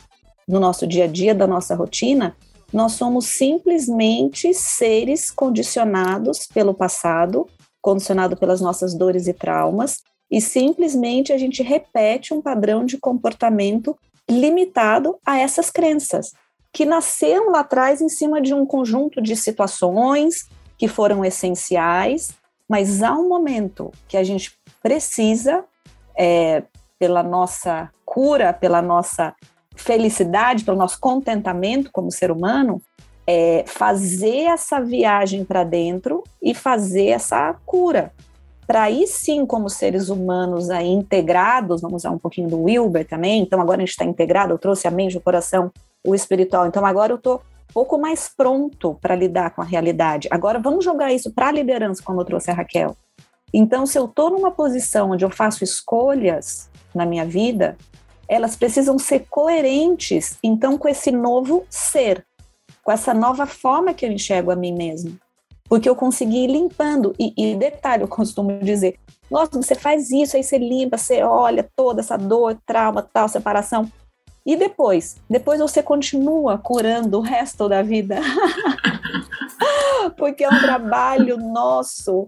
[0.52, 2.36] no nosso dia a dia, da nossa rotina,
[2.74, 7.48] nós somos simplesmente seres condicionados pelo passado,
[7.82, 13.98] condicionado pelas nossas dores e traumas, e simplesmente a gente repete um padrão de comportamento
[14.30, 16.34] limitado a essas crenças
[16.74, 22.32] que nasceram lá atrás em cima de um conjunto de situações que foram essenciais,
[22.68, 25.66] mas há um momento que a gente precisa,
[26.18, 26.64] é,
[26.98, 29.36] pela nossa cura, pela nossa
[29.76, 32.82] felicidade, pelo nosso contentamento como ser humano,
[33.26, 38.12] é, fazer essa viagem para dentro e fazer essa cura.
[38.68, 43.42] Para aí sim, como seres humanos aí integrados, vamos usar um pouquinho do Wilber também,
[43.42, 45.72] então agora a gente está integrado, eu trouxe a mente, o coração
[46.06, 46.68] o espiritual.
[46.68, 47.42] Então agora eu estou
[47.74, 50.28] pouco mais pronto para lidar com a realidade.
[50.32, 52.96] Agora vamos jogar isso para a liderança, como eu trouxe a Raquel.
[53.54, 57.78] Então, se eu estou numa posição onde eu faço escolhas na minha vida,
[58.32, 62.26] elas precisam ser coerentes, então, com esse novo ser,
[62.82, 65.20] com essa nova forma que eu enxergo a mim mesmo.
[65.66, 67.14] Porque eu consegui ir limpando.
[67.20, 68.98] E, e detalhe, eu costumo dizer:
[69.30, 73.92] nossa, você faz isso, aí você limpa, você olha toda essa dor, trauma, tal, separação.
[74.46, 75.18] E depois?
[75.30, 78.22] Depois você continua curando o resto da vida.
[80.18, 82.28] Porque é um trabalho nosso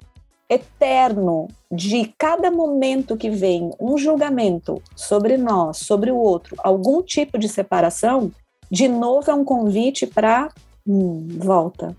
[0.50, 7.38] eterno de cada momento que vem um julgamento sobre nós, sobre o outro, algum tipo
[7.38, 8.32] de separação,
[8.70, 10.50] de novo é um convite para
[10.86, 11.96] hum, volta.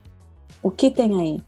[0.63, 1.41] O que tem aí?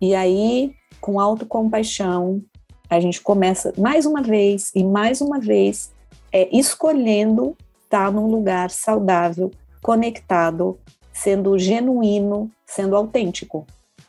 [0.00, 2.42] E aí, com autocompaixão,
[2.88, 5.92] a gente começa mais uma vez e mais uma vez
[6.32, 9.50] é, escolhendo estar num lugar saudável,
[9.82, 10.78] conectado,
[11.12, 13.66] sendo genuíno, sendo autêntico.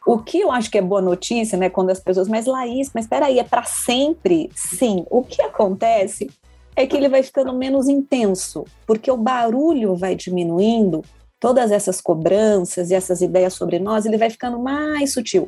[0.10, 3.06] O que eu acho que é boa notícia, né, quando as pessoas, mas Laís, mas
[3.06, 4.50] espera aí, é para sempre?
[4.56, 5.06] Sim.
[5.08, 6.32] O que acontece
[6.76, 11.04] é que ele vai ficando menos intenso, porque o barulho vai diminuindo,
[11.39, 15.48] todas essas cobranças e essas ideias sobre nós, ele vai ficando mais sutil.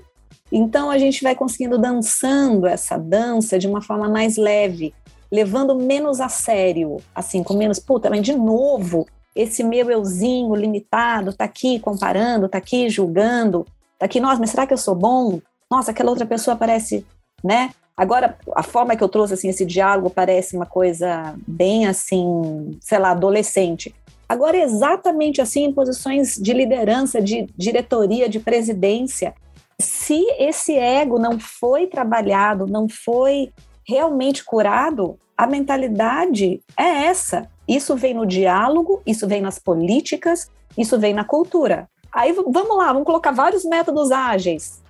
[0.52, 4.93] Então a gente vai conseguindo dançando essa dança de uma forma mais leve,
[5.32, 11.34] levando menos a sério, assim, com menos, puta, mas de novo, esse meu euzinho limitado
[11.34, 13.65] tá aqui comparando, tá aqui julgando,
[14.01, 15.39] tá aqui, nossa, mas será que eu sou bom?
[15.69, 17.05] Nossa, aquela outra pessoa parece,
[17.43, 17.69] né?
[17.95, 22.97] Agora, a forma que eu trouxe, assim, esse diálogo parece uma coisa bem, assim, sei
[22.97, 23.93] lá, adolescente.
[24.27, 29.35] Agora, exatamente assim, em posições de liderança, de diretoria, de presidência,
[29.79, 33.51] se esse ego não foi trabalhado, não foi
[33.87, 37.47] realmente curado, a mentalidade é essa.
[37.67, 41.87] Isso vem no diálogo, isso vem nas políticas, isso vem na cultura.
[42.13, 44.82] Aí vamos lá, vamos colocar vários métodos ágeis.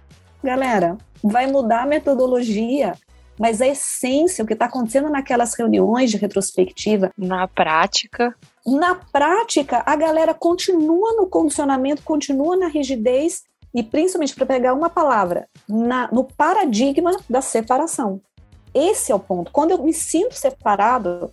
[0.43, 2.95] Galera, vai mudar a metodologia,
[3.39, 7.11] mas a essência, o que está acontecendo naquelas reuniões de retrospectiva.
[7.17, 8.35] Na prática.
[8.65, 14.89] Na prática, a galera continua no condicionamento, continua na rigidez e principalmente para pegar uma
[14.89, 18.21] palavra, na, no paradigma da separação.
[18.73, 19.51] Esse é o ponto.
[19.51, 21.31] Quando eu me sinto separado,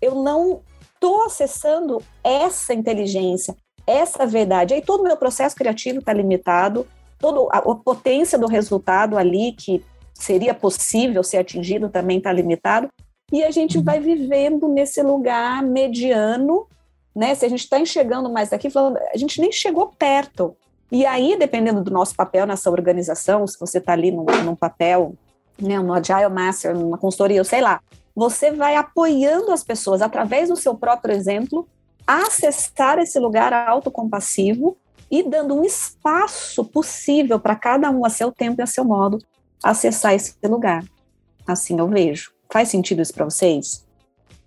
[0.00, 0.60] eu não
[0.94, 3.54] estou acessando essa inteligência,
[3.86, 4.74] essa verdade.
[4.74, 6.86] Aí todo o meu processo criativo está limitado,
[7.18, 12.88] toda a, potência do resultado ali que seria possível ser atingido também está limitado.
[13.32, 16.66] E a gente vai vivendo nesse lugar mediano,
[17.14, 17.34] né?
[17.34, 20.56] Se a gente está enxergando mais daqui, falando, a gente nem chegou perto.
[20.92, 25.14] E aí, dependendo do nosso papel nessa organização, se você está ali num, num papel
[25.60, 27.80] né, no Agile Master, numa consultoria, sei lá,
[28.14, 31.66] você vai apoiando as pessoas através do seu próprio exemplo
[32.06, 34.76] acessar esse lugar autocompassivo
[35.10, 39.18] e dando um espaço possível para cada um a seu tempo e a seu modo
[39.62, 40.84] acessar esse lugar.
[41.46, 42.32] Assim eu vejo.
[42.50, 43.84] Faz sentido isso para vocês?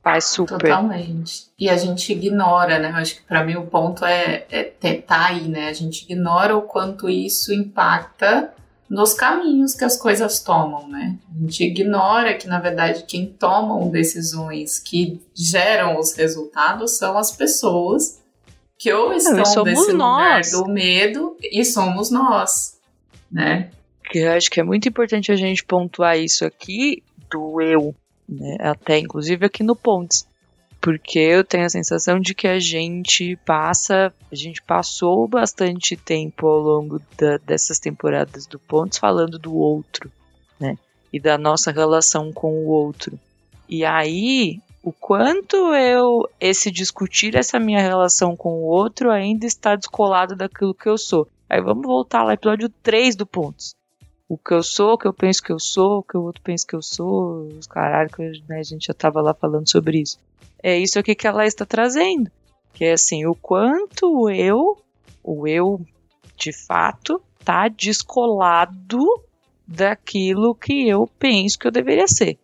[0.03, 0.57] Faz super.
[0.57, 1.47] Totalmente.
[1.59, 2.91] E a gente ignora, né?
[2.91, 4.63] Eu acho que para mim o ponto é, é
[5.01, 5.67] tá aí, né?
[5.67, 8.53] A gente ignora o quanto isso impacta
[8.89, 11.17] nos caminhos que as coisas tomam, né?
[11.36, 17.32] A gente ignora que, na verdade, quem tomam decisões que geram os resultados são as
[17.32, 18.21] pessoas
[18.78, 22.78] que ou estão nesse lugar do medo e somos nós,
[23.32, 23.71] né?
[24.10, 27.95] Que eu acho que é muito importante a gente pontuar isso aqui do eu,
[28.28, 28.58] né?
[28.60, 30.26] Até inclusive aqui no Pontes
[30.88, 36.47] porque eu tenho a sensação de que a gente passa, a gente passou bastante tempo
[36.47, 40.10] ao longo da, dessas temporadas do Pontos falando do outro,
[40.58, 40.78] né?
[41.12, 43.19] E da nossa relação com o outro.
[43.67, 49.76] E aí, o quanto eu, esse discutir essa minha relação com o outro ainda está
[49.76, 51.28] descolado daquilo que eu sou.
[51.50, 53.76] Aí vamos voltar lá, episódio 3 do Pontos.
[54.30, 56.41] O que eu sou, o que eu penso que eu sou, o que o outro
[56.41, 58.10] pensa que eu sou, os caralho,
[58.47, 60.17] né, a gente já tava lá falando sobre isso
[60.67, 62.30] é isso aqui que ela está trazendo.
[62.73, 64.77] Que é assim, o quanto eu,
[65.23, 65.80] o eu
[66.36, 68.99] de fato, tá descolado
[69.65, 72.38] daquilo que eu penso que eu deveria ser.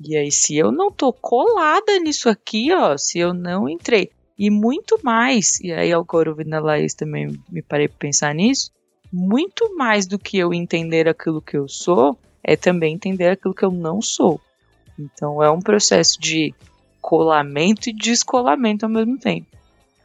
[0.00, 4.50] E aí, se eu não tô colada nisso aqui, ó, se eu não entrei, e
[4.50, 8.70] muito mais, e aí agora ouvindo a Laís também me parei pra pensar nisso,
[9.12, 13.64] muito mais do que eu entender aquilo que eu sou, é também entender aquilo que
[13.64, 14.40] eu não sou.
[14.98, 16.54] Então é um processo de
[17.04, 19.46] colamento e descolamento ao mesmo tempo.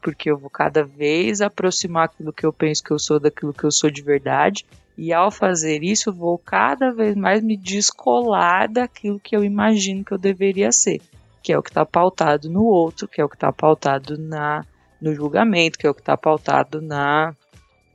[0.02, 3.64] Porque eu vou cada vez aproximar aquilo que eu penso que eu sou daquilo que
[3.64, 4.66] eu sou de verdade,
[4.98, 10.12] e ao fazer isso, vou cada vez mais me descolar daquilo que eu imagino que
[10.12, 11.00] eu deveria ser,
[11.42, 14.66] que é o que está pautado no outro, que é o que está pautado na,
[15.02, 17.34] no julgamento, que é o que está pautado na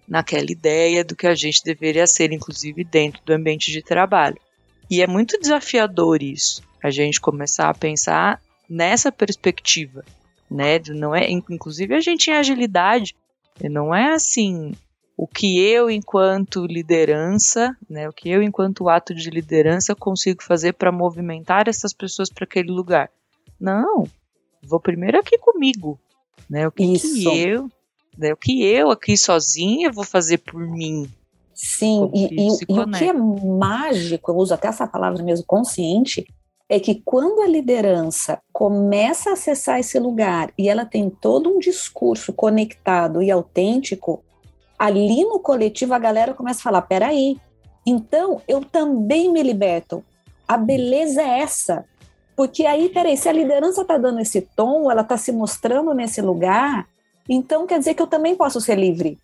[0.08, 4.38] naquela ideia do que a gente deveria ser, inclusive dentro do ambiente de trabalho.
[4.90, 10.04] E é muito desafiador isso, a gente começar a pensar nessa perspectiva,
[10.50, 10.80] né?
[10.88, 13.14] Não é, inclusive a gente em agilidade,
[13.62, 14.74] não é assim
[15.16, 20.72] o que eu enquanto liderança, né, o que eu enquanto ato de liderança consigo fazer
[20.72, 23.10] para movimentar essas pessoas para aquele lugar.
[23.60, 24.08] Não,
[24.62, 25.98] vou primeiro aqui comigo,
[26.50, 26.66] né?
[26.66, 27.70] O que, que eu,
[28.18, 31.08] né, o que eu aqui sozinha vou fazer por mim.
[31.54, 36.26] Sim, e, e, e o que é mágico, eu uso até essa palavra mesmo, consciente,
[36.74, 41.60] é que quando a liderança começa a acessar esse lugar e ela tem todo um
[41.60, 44.24] discurso conectado e autêntico,
[44.76, 47.38] ali no coletivo a galera começa a falar: peraí,
[47.86, 50.04] então eu também me liberto.
[50.48, 51.84] A beleza é essa.
[52.34, 56.20] Porque aí, peraí, se a liderança está dando esse tom, ela está se mostrando nesse
[56.20, 56.88] lugar,
[57.28, 59.16] então quer dizer que eu também posso ser livre.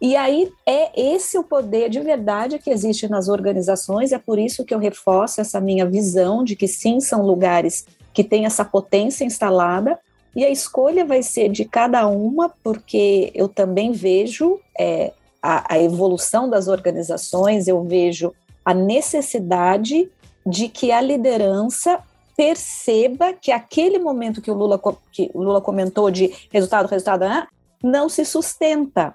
[0.00, 4.64] E aí é esse o poder de verdade que existe nas organizações, é por isso
[4.64, 7.84] que eu reforço essa minha visão de que sim, são lugares
[8.14, 9.98] que têm essa potência instalada,
[10.34, 15.78] e a escolha vai ser de cada uma, porque eu também vejo é, a, a
[15.78, 18.32] evolução das organizações, eu vejo
[18.64, 20.08] a necessidade
[20.46, 22.00] de que a liderança
[22.36, 24.80] perceba que aquele momento que o Lula,
[25.12, 27.46] que o Lula comentou de resultado, resultado, ah,
[27.82, 29.14] não se sustenta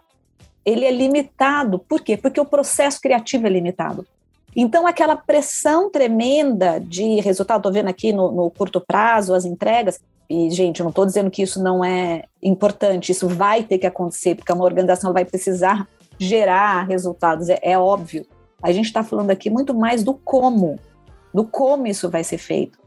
[0.65, 1.79] ele é limitado.
[1.79, 2.17] Por quê?
[2.17, 4.05] Porque o processo criativo é limitado.
[4.55, 9.99] Então, aquela pressão tremenda de resultado, estou vendo aqui no, no, curto prazo, as entregas,
[10.29, 13.85] e, gente, eu não estou dizendo que isso não é importante, isso vai ter que
[13.85, 18.25] acontecer, porque uma organização vai precisar gerar resultados, é, é óbvio.
[18.63, 20.79] A gente está falando aqui muito mais do como,
[21.33, 22.79] do como isso vai ser feito.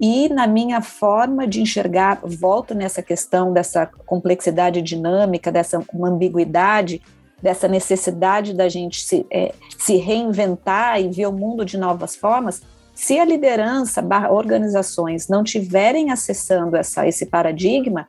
[0.00, 7.02] E na minha forma de enxergar, volto nessa questão dessa complexidade dinâmica, dessa ambiguidade,
[7.42, 12.62] dessa necessidade da gente se, é, se reinventar e ver o mundo de novas formas,
[12.94, 18.08] se a liderança, organizações não tiverem acessando essa, esse paradigma,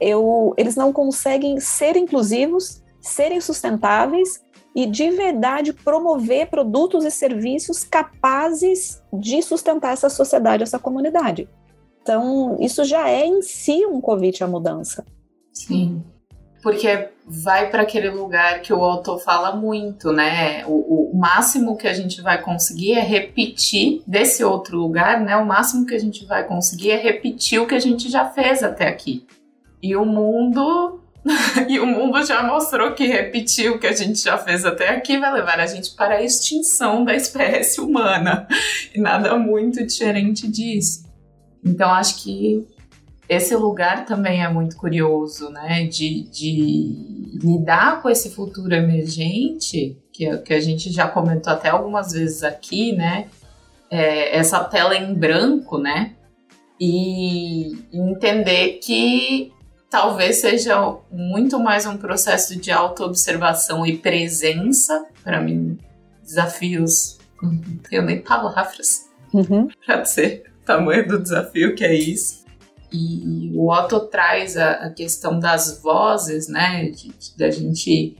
[0.00, 4.40] eu, eles não conseguem ser inclusivos, serem sustentáveis
[4.76, 11.48] e de verdade promover produtos e serviços capazes de sustentar essa sociedade, essa comunidade.
[12.00, 15.04] Então, isso já é em si um convite à mudança.
[15.52, 16.00] Sim
[16.62, 20.64] porque vai para aquele lugar que o autor fala muito, né?
[20.66, 25.36] O, o, máximo que a gente vai conseguir é repetir desse outro lugar, né?
[25.36, 28.62] O máximo que a gente vai conseguir é repetir o que a gente já fez
[28.62, 29.26] até aqui.
[29.82, 31.00] E o mundo
[31.68, 35.18] e o mundo já mostrou que repetir o que a gente já fez até aqui
[35.18, 38.46] vai levar a gente para a extinção da espécie humana.
[38.94, 41.04] E nada muito diferente disso.
[41.64, 42.66] Então acho que
[43.28, 45.84] esse lugar também é muito curioso, né?
[45.86, 52.12] De, de lidar com esse futuro emergente, que, que a gente já comentou até algumas
[52.12, 53.28] vezes aqui, né?
[53.90, 56.14] É, essa tela em branco, né?
[56.80, 59.52] E entender que
[59.90, 65.78] talvez seja muito mais um processo de autoobservação e presença, para mim
[66.22, 67.58] desafios, não
[67.88, 69.68] tenho nem palavras Uhum.
[69.84, 72.44] para dizer o tamanho do desafio que é isso.
[72.92, 76.90] E o Otto traz a, a questão das vozes, né?
[77.36, 78.16] Da gente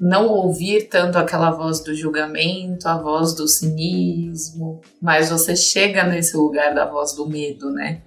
[0.00, 6.36] não ouvir tanto aquela voz do julgamento, a voz do cinismo, mas você chega nesse
[6.36, 8.00] lugar da voz do medo, né?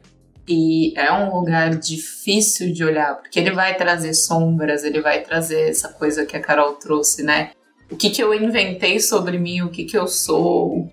[0.47, 5.69] E é um lugar difícil de olhar, porque ele vai trazer sombras, ele vai trazer
[5.69, 7.51] essa coisa que a Carol trouxe, né?
[7.91, 10.91] O que, que eu inventei sobre mim, o que, que eu sou.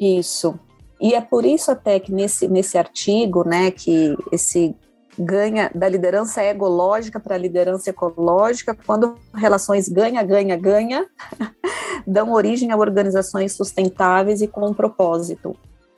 [0.00, 0.58] Isso.
[1.00, 4.74] E é por isso até que nesse, nesse artigo, né, que esse
[5.18, 11.06] ganha da liderança egológica para a liderança ecológica, quando relações ganha, ganha, ganha,
[12.06, 15.56] dão origem a organizações sustentáveis e com um propósito.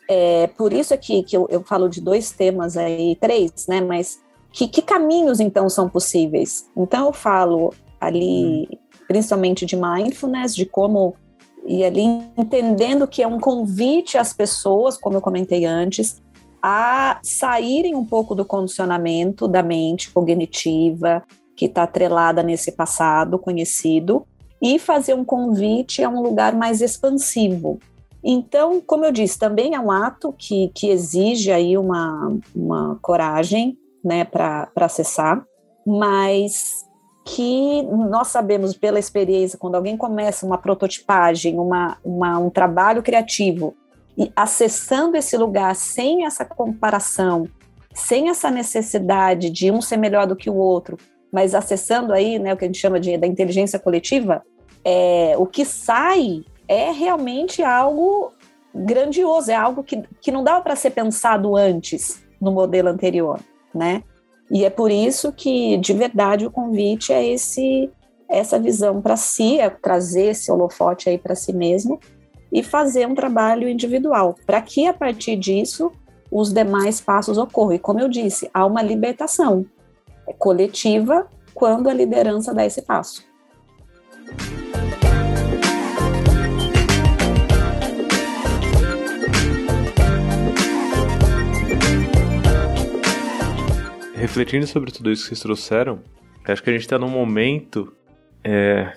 [0.08, 4.18] É, por isso aqui que eu, eu falo de dois temas aí, três, né, mas
[4.52, 6.68] que, que caminhos então são possíveis?
[6.76, 8.66] Então eu falo ali
[9.06, 11.14] principalmente de mindfulness, de como
[11.66, 12.02] e ali
[12.36, 16.20] entendendo que é um convite às pessoas, como eu comentei antes,
[16.62, 21.22] a saírem um pouco do condicionamento da mente cognitiva
[21.56, 24.26] que está atrelada nesse passado conhecido
[24.62, 27.78] e fazer um convite a um lugar mais expansivo.
[28.22, 33.78] Então, como eu disse, também é um ato que, que exige aí uma, uma coragem
[34.04, 35.42] né, para acessar,
[35.86, 36.84] mas
[37.34, 43.74] que nós sabemos pela experiência, quando alguém começa uma prototipagem, uma, uma, um trabalho criativo,
[44.18, 47.48] e acessando esse lugar sem essa comparação,
[47.94, 50.96] sem essa necessidade de um ser melhor do que o outro,
[51.32, 54.42] mas acessando aí né, o que a gente chama de da inteligência coletiva,
[54.84, 58.32] é, o que sai é realmente algo
[58.74, 63.38] grandioso, é algo que, que não dava para ser pensado antes no modelo anterior,
[63.72, 64.02] né?
[64.50, 67.90] E é por isso que, de verdade, o convite é esse
[68.28, 71.98] essa visão para si, é trazer esse holofote aí para si mesmo
[72.52, 75.90] e fazer um trabalho individual, para que a partir disso
[76.30, 77.72] os demais passos ocorram.
[77.72, 79.66] E como eu disse, há uma libertação
[80.38, 83.29] coletiva quando a liderança dá esse passo.
[94.20, 96.02] Refletindo sobre tudo isso que vocês trouxeram,
[96.44, 97.90] acho que a gente está num momento,
[98.44, 98.92] é,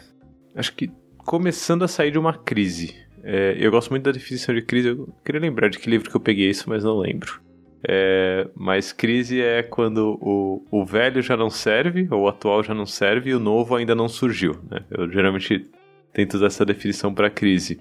[0.54, 2.94] acho que começando a sair de uma crise.
[3.24, 6.16] É, eu gosto muito da definição de crise, eu queria lembrar de que livro que
[6.18, 7.42] eu peguei isso, mas não lembro.
[7.88, 12.74] É, mas crise é quando o, o velho já não serve, ou o atual já
[12.74, 14.58] não serve, e o novo ainda não surgiu.
[14.70, 14.82] Né?
[14.92, 15.72] Eu geralmente
[16.12, 17.80] tento usar essa definição para crise.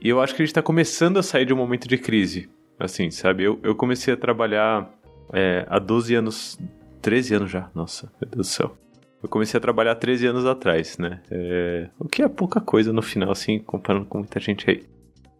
[0.00, 2.48] E eu acho que a gente está começando a sair de um momento de crise.
[2.78, 3.42] Assim, sabe?
[3.42, 4.88] Eu, eu comecei a trabalhar
[5.32, 6.58] é, há 12 anos,
[7.04, 8.74] 13 anos já, nossa, meu Deus do céu.
[9.22, 11.20] Eu comecei a trabalhar 13 anos atrás, né?
[11.30, 14.84] É, o que é pouca coisa no final, assim, comparando com muita gente aí.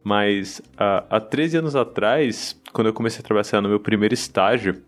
[0.02, 4.82] Mas há, há 13 anos atrás, quando eu comecei a trabalhar no meu primeiro estágio,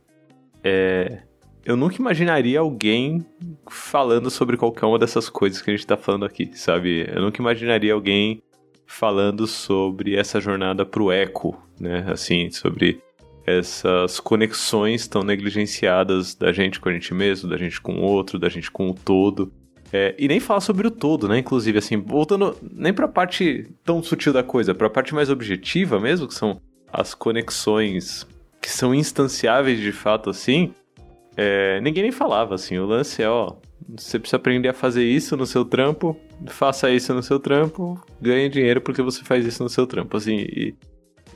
[0.63, 1.23] é,
[1.65, 3.25] eu nunca imaginaria alguém
[3.71, 7.11] falando sobre qualquer uma dessas coisas que a gente tá falando aqui, sabe?
[7.11, 8.43] Eu nunca imaginaria alguém
[8.87, 12.05] falando sobre essa jornada pro eco, né?
[12.07, 13.01] Assim, sobre
[13.47, 18.39] essas conexões tão negligenciadas da gente com a gente mesmo, da gente com o outro,
[18.39, 19.53] da gente com o todo.
[19.93, 21.39] É, e nem falar sobre o todo, né?
[21.39, 26.27] Inclusive, assim, voltando nem pra parte tão sutil da coisa, pra parte mais objetiva mesmo,
[26.27, 26.61] que são
[26.93, 28.27] as conexões
[28.61, 30.75] que são instanciáveis de fato, assim.
[31.37, 32.79] É, ninguém nem falava, assim.
[32.79, 33.55] O lance é, ó,
[33.97, 36.19] você precisa aprender a fazer isso no seu trampo,
[36.49, 40.39] faça isso no seu trampo, ganhe dinheiro porque você faz isso no seu trampo, assim,
[40.39, 40.75] e,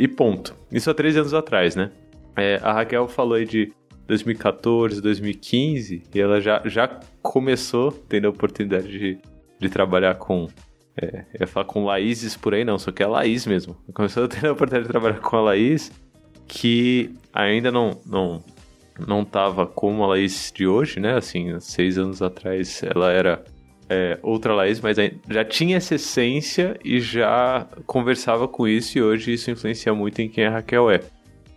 [0.01, 0.57] e ponto.
[0.73, 1.91] Isso há três anos atrás, né?
[2.35, 3.71] É, a Raquel falou aí de
[4.07, 6.89] 2014, 2015, e ela já, já
[7.21, 9.19] começou tendo a oportunidade de,
[9.59, 10.49] de trabalhar com.
[10.97, 13.77] É, eu ia falar com Laíses por aí, não, só que é a Laís mesmo.
[13.93, 15.93] Começou ter a oportunidade de trabalhar com a Laís,
[16.49, 18.43] que ainda não, não,
[19.07, 21.15] não tava como a Laís de hoje, né?
[21.15, 23.45] Assim, seis anos atrás ela era
[23.91, 24.97] é, outra Laís, mas
[25.29, 30.29] já tinha essa essência e já conversava com isso, e hoje isso influencia muito em
[30.29, 31.01] quem a Raquel é.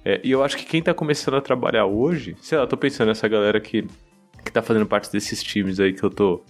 [0.04, 3.10] É, e eu acho que quem tá começando a trabalhar hoje, sei lá, tô pensando
[3.10, 3.84] nessa galera que,
[4.44, 6.44] que tá fazendo parte desses times aí que eu tô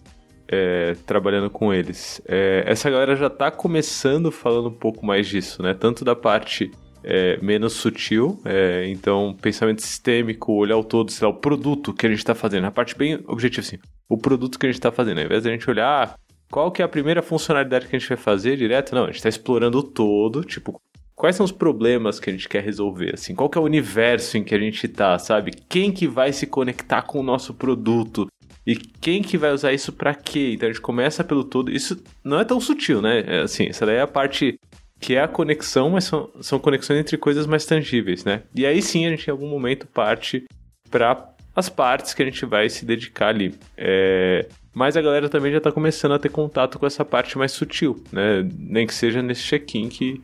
[0.47, 2.21] é, trabalhando com eles.
[2.25, 5.73] É, essa galera já tá começando falando um pouco mais disso, né?
[5.73, 6.71] Tanto da parte
[7.03, 12.05] é, menos sutil, é, então pensamento sistêmico, olhar o todo, sei lá, o produto que
[12.05, 13.77] a gente tá fazendo, a parte bem objetiva assim,
[14.09, 16.15] o produto que a gente tá fazendo, ao invés de a gente olhar
[16.51, 19.23] qual que é a primeira funcionalidade que a gente vai fazer direto, não, a gente
[19.23, 20.79] tá explorando o todo, tipo,
[21.15, 24.37] quais são os problemas que a gente quer resolver, assim, qual que é o universo
[24.37, 25.51] em que a gente tá, sabe?
[25.67, 28.27] Quem que vai se conectar com o nosso produto?
[28.65, 30.53] E quem que vai usar isso para quê?
[30.53, 31.69] Então a gente começa pelo todo.
[31.69, 33.23] Isso não é tão sutil, né?
[33.27, 34.57] É, assim, essa daí é a parte
[35.03, 38.43] que é a conexão, mas são, são conexões entre coisas mais tangíveis, né?
[38.55, 40.45] E aí sim a gente em algum momento parte
[40.89, 43.53] para as partes que a gente vai se dedicar ali.
[43.75, 44.47] É...
[44.73, 48.01] Mas a galera também já está começando a ter contato com essa parte mais sutil,
[48.13, 48.47] né?
[48.57, 50.21] Nem que seja nesse check-in que,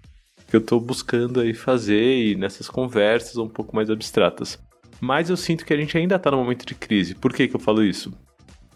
[0.48, 4.58] que eu estou buscando aí fazer e nessas conversas um pouco mais abstratas.
[5.02, 7.16] Mas eu sinto que a gente ainda está no momento de crise.
[7.16, 8.14] Por que, que eu falo isso?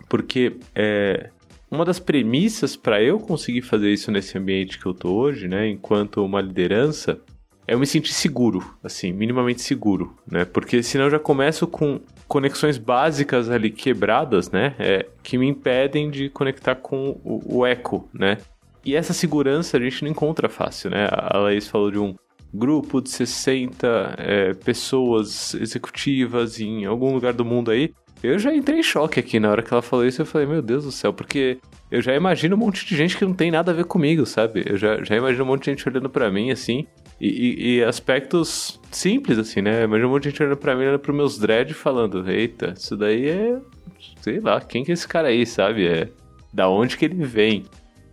[0.09, 1.29] Porque é,
[1.73, 5.67] uma das premissas para eu conseguir fazer isso nesse ambiente que eu tô hoje, né,
[5.67, 7.19] enquanto uma liderança,
[7.67, 10.43] é eu me sentir seguro, assim, minimamente seguro, né?
[10.43, 14.75] Porque senão eu já começo com conexões básicas ali quebradas, né?
[14.77, 18.37] É, que me impedem de conectar com o, o, eco, né?
[18.83, 21.07] E essa segurança a gente não encontra fácil, né?
[21.09, 22.15] A Laís falou de um
[22.53, 27.93] grupo de 60 é, pessoas executivas em algum lugar do mundo aí.
[28.23, 30.21] Eu já entrei em choque aqui na hora que ela falou isso.
[30.21, 31.57] Eu falei, meu Deus do céu, porque
[31.91, 34.63] eu já imagino um monte de gente que não tem nada a ver comigo, sabe?
[34.65, 36.87] Eu já, já imagino um monte de gente olhando para mim assim.
[37.19, 39.83] E, e, e, aspectos simples, assim, né?
[39.83, 42.95] Imagina um monte de gente olhando pra mim, olhando pros meus dreads falando: Eita, isso
[42.95, 43.59] daí é.
[44.21, 45.85] Sei lá, quem que é esse cara aí, sabe?
[45.85, 46.09] É.
[46.51, 47.65] Da onde que ele vem?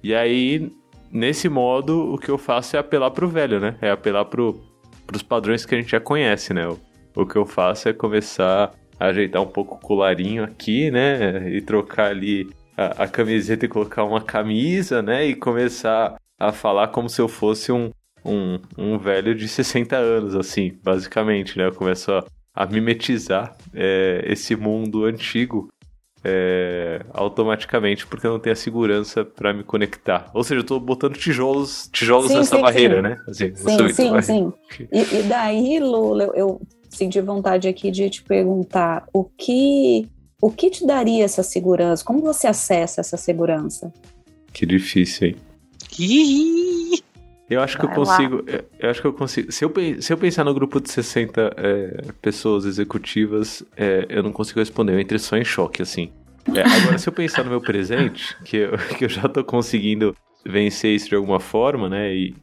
[0.02, 0.72] E aí,
[1.10, 3.76] nesse modo, o que eu faço é apelar pro velho, né?
[3.80, 4.60] É apelar pro,
[5.06, 6.66] pros padrões que a gente já conhece, né?
[6.66, 6.78] O,
[7.14, 11.48] o que eu faço é começar ajeitar um pouco o colarinho aqui, né?
[11.50, 15.26] E trocar ali a, a, camiseta e colocar uma camisa, né?
[15.26, 17.90] E começar a falar como se eu fosse um,
[18.24, 21.66] um, um velho de 60 anos, assim, basicamente, né?
[21.66, 22.24] Eu começo a,
[22.54, 25.70] a mimetizar é, esse mundo antigo
[26.22, 30.30] é, automaticamente porque eu não tenho a segurança para me conectar.
[30.34, 33.02] Ou seja, eu tô botando tijolos, tijolos sim, nessa sim, barreira, sim.
[33.02, 33.16] né?
[33.26, 34.52] Assim, sim, sim, sim.
[34.92, 36.60] E, e, daí, Lula, eu, eu
[36.90, 40.08] senti vontade aqui de te perguntar o que
[40.42, 42.04] o que te daria essa segurança?
[42.04, 43.92] Como você acessa essa segurança?
[44.52, 45.36] Que difícil, hein?
[47.48, 48.44] Eu acho que Vai eu consigo.
[48.46, 49.52] Eu, eu acho que eu consigo.
[49.52, 54.32] Se eu, se eu pensar no grupo de 60 é, pessoas executivas, é, eu não
[54.32, 54.94] consigo responder.
[54.94, 56.12] Eu entrei só em choque, assim.
[56.54, 60.14] É, agora, se eu pensar no meu presente, que eu, que eu já tô conseguindo
[60.46, 62.14] vencer isso de alguma forma, né?
[62.14, 62.34] E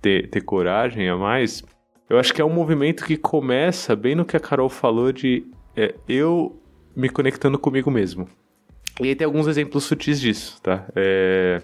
[0.00, 1.62] ter, ter coragem a mais,
[2.08, 5.46] eu acho que é um movimento que começa bem no que a Carol falou de
[5.76, 6.60] é, eu
[6.94, 8.28] me conectando comigo mesmo.
[9.00, 10.86] E aí tem alguns exemplos sutis disso, tá?
[10.94, 11.62] É,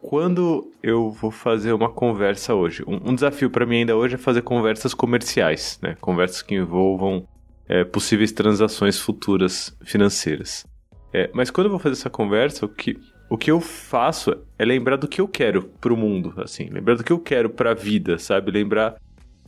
[0.00, 4.18] quando eu vou fazer uma conversa hoje, um, um desafio para mim ainda hoje é
[4.18, 5.96] fazer conversas comerciais, né?
[6.00, 7.26] Conversas que envolvam
[7.68, 10.66] é, possíveis transações futuras financeiras.
[11.12, 14.64] É, mas quando eu vou fazer essa conversa, o que, o que eu faço é
[14.64, 18.18] lembrar do que eu quero pro mundo, assim, lembrar do que eu quero pra vida,
[18.18, 18.50] sabe?
[18.50, 18.96] Lembrar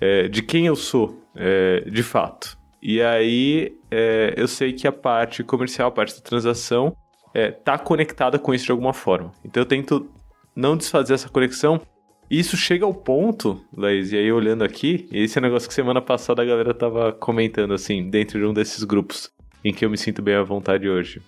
[0.00, 2.56] é, de quem eu sou, é, de fato.
[2.82, 6.94] E aí é, eu sei que a parte comercial, a parte da transação,
[7.34, 9.32] está é, conectada com isso de alguma forma.
[9.44, 10.08] Então eu tento
[10.54, 11.80] não desfazer essa conexão.
[12.30, 16.00] Isso chega ao ponto, Laís, e aí olhando aqui, esse é um negócio que semana
[16.00, 19.30] passada a galera tava comentando, assim, dentro de um desses grupos
[19.64, 21.20] em que eu me sinto bem à vontade hoje.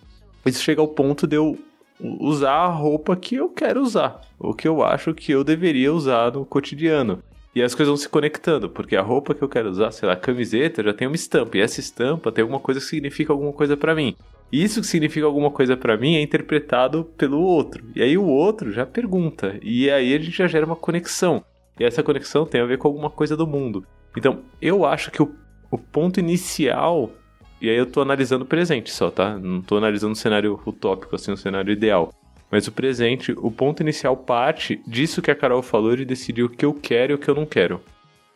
[0.44, 1.58] Isso chega ao ponto de eu
[1.98, 6.32] usar a roupa que eu quero usar, o que eu acho que eu deveria usar
[6.32, 7.22] no cotidiano.
[7.56, 10.12] E as coisas vão se conectando, porque a roupa que eu quero usar, sei lá,
[10.12, 13.50] a camiseta, já tem uma estampa, e essa estampa tem alguma coisa que significa alguma
[13.50, 14.14] coisa para mim.
[14.52, 17.82] E isso que significa alguma coisa para mim é interpretado pelo outro.
[17.96, 21.42] E aí o outro já pergunta, e aí a gente já gera uma conexão.
[21.80, 23.86] E essa conexão tem a ver com alguma coisa do mundo.
[24.14, 25.34] Então, eu acho que o,
[25.70, 27.10] o ponto inicial
[27.58, 29.38] e aí eu tô analisando o presente só, tá?
[29.38, 32.12] Não tô analisando o cenário utópico, assim, o cenário ideal.
[32.50, 36.48] Mas o presente, o ponto inicial parte disso que a Carol falou de decidir o
[36.48, 37.80] que eu quero e o que eu não quero.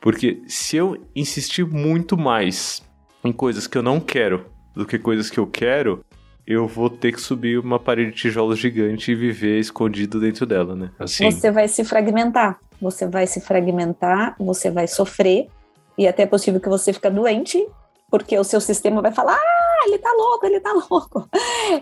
[0.00, 2.82] Porque se eu insistir muito mais
[3.24, 6.04] em coisas que eu não quero do que coisas que eu quero,
[6.46, 10.74] eu vou ter que subir uma parede de tijolos gigante e viver escondido dentro dela,
[10.74, 10.90] né?
[10.98, 11.30] Assim.
[11.30, 12.58] Você vai se fragmentar.
[12.80, 15.48] Você vai se fragmentar, você vai sofrer
[15.98, 17.62] e até é possível que você fique doente,
[18.10, 19.38] porque o seu sistema vai falar:
[19.80, 21.28] ah, ele tá louco, ele tá louco.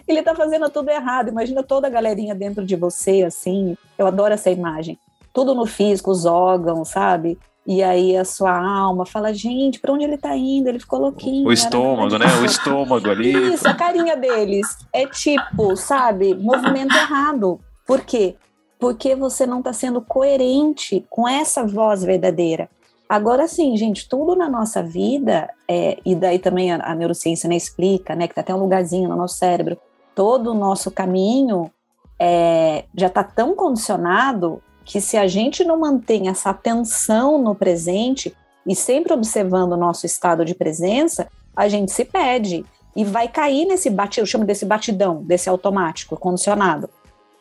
[0.07, 1.29] Ele tá fazendo tudo errado.
[1.29, 3.77] Imagina toda a galerinha dentro de você, assim.
[3.97, 4.99] Eu adoro essa imagem.
[5.33, 7.39] Tudo no físico, os órgãos, sabe?
[7.67, 10.69] E aí a sua alma fala, gente, para onde ele tá indo?
[10.69, 11.47] Ele ficou louquinho.
[11.47, 12.27] O estômago, né?
[12.41, 13.53] O estômago ali.
[13.53, 14.67] Isso, a carinha deles.
[14.91, 17.61] É tipo, sabe, movimento errado.
[17.87, 18.37] Por quê?
[18.79, 22.71] Porque você não está sendo coerente com essa voz verdadeira.
[23.09, 27.57] Agora sim, gente, tudo na nossa vida, é, e daí também a, a neurociência né,
[27.57, 29.79] explica, né, que tem até um lugarzinho no nosso cérebro,
[30.15, 31.71] todo o nosso caminho
[32.19, 38.35] é, já está tão condicionado que se a gente não mantém essa atenção no presente
[38.67, 43.65] e sempre observando o nosso estado de presença, a gente se perde e vai cair
[43.65, 46.91] nesse batidão, eu chamo desse batidão, desse automático, condicionado.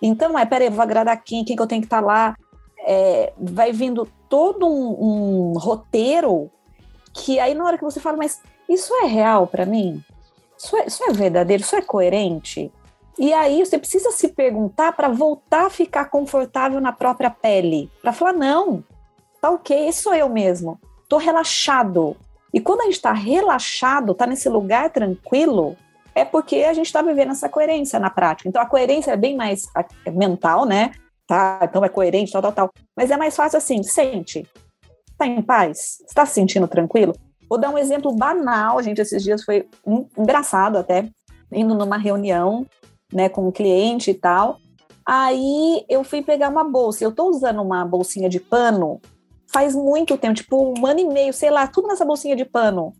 [0.01, 2.35] Então, é, peraí, vou agradar quem, quem que eu tenho que estar tá lá,
[2.87, 6.49] é, vai vindo todo um, um roteiro
[7.13, 10.01] que aí na hora que você fala, mas isso é real para mim?
[10.57, 11.61] Isso é, isso é verdadeiro?
[11.61, 12.71] Isso é coerente?
[13.19, 18.13] E aí você precisa se perguntar para voltar a ficar confortável na própria pele, para
[18.13, 18.83] falar não,
[19.41, 20.79] tá ok, sou eu mesmo,
[21.09, 22.15] tô relaxado.
[22.53, 25.75] E quando a gente está relaxado, tá nesse lugar tranquilo,
[26.13, 28.47] é porque a gente está vivendo essa coerência na prática.
[28.47, 29.67] Então a coerência é bem mais
[30.13, 30.91] mental, né?
[31.27, 32.71] Tá, então é coerente, tal, tal, tal.
[32.95, 34.47] Mas é mais fácil assim, sente.
[35.17, 35.97] Tá em paz?
[36.07, 37.13] Está se sentindo tranquilo?
[37.49, 39.01] Vou dar um exemplo banal, gente.
[39.01, 39.67] Esses dias foi
[40.17, 41.09] engraçado até,
[41.51, 42.65] indo numa reunião
[43.11, 44.59] né, com um cliente e tal.
[45.05, 47.03] Aí eu fui pegar uma bolsa.
[47.03, 49.01] Eu tô usando uma bolsinha de pano
[49.51, 52.93] faz muito tempo, tipo um ano e meio, sei lá, tudo nessa bolsinha de pano.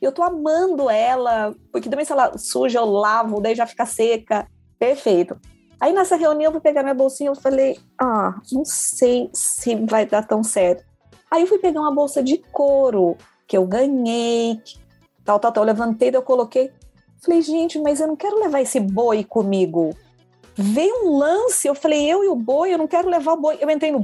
[0.00, 4.46] Eu tô amando ela, porque também se ela suja, eu lavo, daí já fica seca.
[4.78, 5.38] Perfeito.
[5.84, 10.06] Aí nessa reunião eu fui pegar minha bolsinha, eu falei, ah, não sei se vai
[10.06, 10.82] dar tão certo.
[11.30, 14.62] Aí eu fui pegar uma bolsa de couro que eu ganhei,
[15.26, 15.62] tal, tal, tal.
[15.62, 16.72] Eu levantei, eu coloquei.
[17.22, 19.94] Falei, gente, mas eu não quero levar esse boi comigo.
[20.54, 23.58] Veio um lance, eu falei, eu e o boi, eu não quero levar o boi.
[23.60, 24.02] Eu entrei no.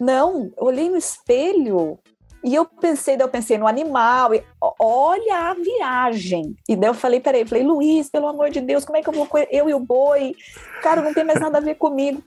[0.00, 1.96] Não, eu olhei no espelho
[2.42, 4.42] e eu pensei, daí eu pensei no animal, e,
[4.78, 6.54] olha a viagem.
[6.68, 9.12] E daí eu falei, peraí, falei, Luiz, pelo amor de Deus, como é que eu
[9.12, 10.34] vou eu e o boi?
[10.82, 12.22] Cara, não tem mais nada a ver comigo.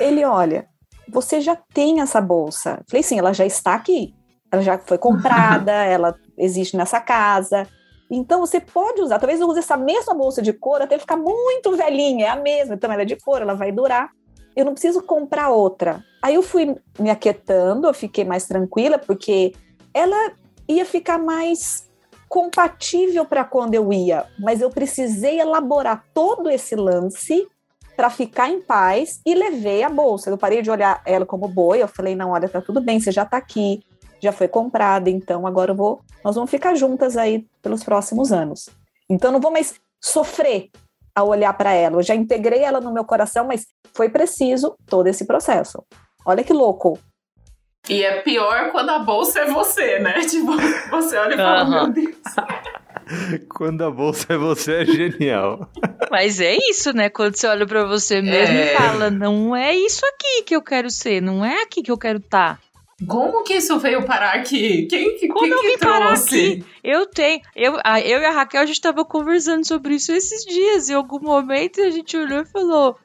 [0.00, 0.66] Ele, olha,
[1.08, 2.82] você já tem essa bolsa.
[2.88, 4.14] Falei, sim, ela já está aqui.
[4.50, 7.66] Ela já foi comprada, ela existe nessa casa.
[8.10, 11.74] Então você pode usar, talvez eu use essa mesma bolsa de couro até ficar muito
[11.74, 14.10] velhinha, é a mesma, então ela é de couro, ela vai durar.
[14.54, 16.04] Eu não preciso comprar outra.
[16.22, 19.52] Aí eu fui me aquietando, eu fiquei mais tranquila, porque
[19.92, 20.32] ela
[20.68, 21.90] ia ficar mais
[22.28, 27.46] compatível para quando eu ia, mas eu precisei elaborar todo esse lance
[27.94, 30.30] para ficar em paz e levei a bolsa.
[30.30, 33.12] Eu parei de olhar ela como boi, eu falei: "Não, olha, tá tudo bem, você
[33.12, 33.82] já tá aqui
[34.22, 38.70] já foi comprada, então agora eu vou, nós vamos ficar juntas aí pelos próximos anos.
[39.10, 40.70] Então não vou mais sofrer
[41.14, 41.96] ao olhar para ela.
[41.96, 45.84] Eu já integrei ela no meu coração, mas foi preciso todo esse processo.
[46.24, 46.98] Olha que louco.
[47.88, 50.20] E é pior quando a bolsa é você, né?
[50.26, 50.52] Tipo,
[50.90, 51.70] você olha e fala, uhum.
[51.70, 52.16] meu Deus.
[53.48, 55.68] Quando a bolsa é você, é genial.
[56.10, 57.10] Mas é isso, né?
[57.10, 58.72] Quando você olha para você mesmo é...
[58.72, 61.98] e fala, não é isso aqui que eu quero ser, não é aqui que eu
[61.98, 62.56] quero estar.
[62.56, 62.71] Tá.
[63.06, 64.86] Como que isso veio parar aqui?
[64.86, 66.64] Quem, quem, Como quem eu vim que parar aqui?
[66.82, 67.40] Eu tenho.
[67.54, 70.88] Eu, a, eu e a Raquel, a gente estava conversando sobre isso esses dias.
[70.88, 72.96] Em algum momento a gente olhou e falou: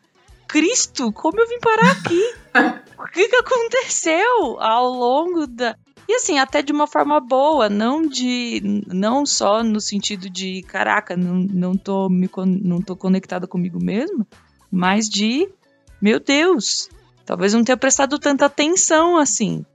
[0.47, 2.33] Cristo, como eu vim parar aqui?
[2.99, 5.75] o que, que aconteceu ao longo da.
[6.07, 8.83] E assim, até de uma forma boa, não de.
[8.87, 12.29] Não só no sentido de, caraca, não, não, tô, me,
[12.63, 14.25] não tô conectada comigo mesma,
[14.71, 15.49] mas de,
[16.01, 16.89] meu Deus,
[17.25, 19.65] talvez não tenha prestado tanta atenção assim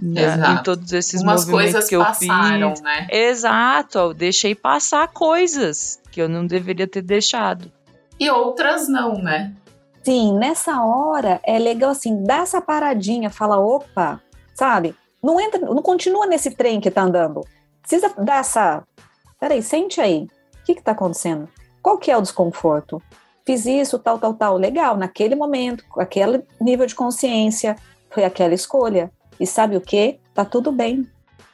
[0.00, 2.80] né, em todos esses Umas movimentos coisas que eu passaram, fiz.
[2.82, 3.06] Né?
[3.10, 7.70] Exato, eu deixei passar coisas que eu não deveria ter deixado.
[8.18, 9.54] E outras não, né?
[10.02, 14.20] Sim, nessa hora é legal assim, dar essa paradinha, fala, opa,
[14.54, 14.94] sabe?
[15.22, 17.42] Não entra, não continua nesse trem que tá andando.
[17.82, 18.82] Precisa dar essa.
[19.38, 20.28] Peraí, sente aí.
[20.60, 21.48] O que que tá acontecendo?
[21.82, 23.02] Qual que é o desconforto?
[23.44, 24.56] Fiz isso, tal, tal, tal.
[24.56, 27.76] Legal, naquele momento, com aquele nível de consciência,
[28.10, 29.10] foi aquela escolha.
[29.40, 30.20] E sabe o que?
[30.34, 31.08] Tá tudo bem.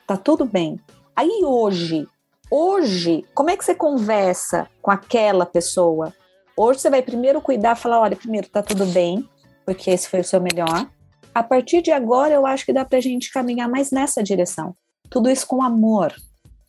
[0.06, 0.80] Tá tudo bem.
[1.14, 2.06] Aí hoje,
[2.50, 6.12] hoje, como é que você conversa com aquela pessoa?
[6.56, 9.28] Hoje você vai primeiro cuidar, falar, olha, primeiro tá tudo bem,
[9.64, 10.88] porque esse foi o seu melhor.
[11.32, 14.74] A partir de agora, eu acho que dá pra gente caminhar mais nessa direção.
[15.08, 16.12] Tudo isso com amor.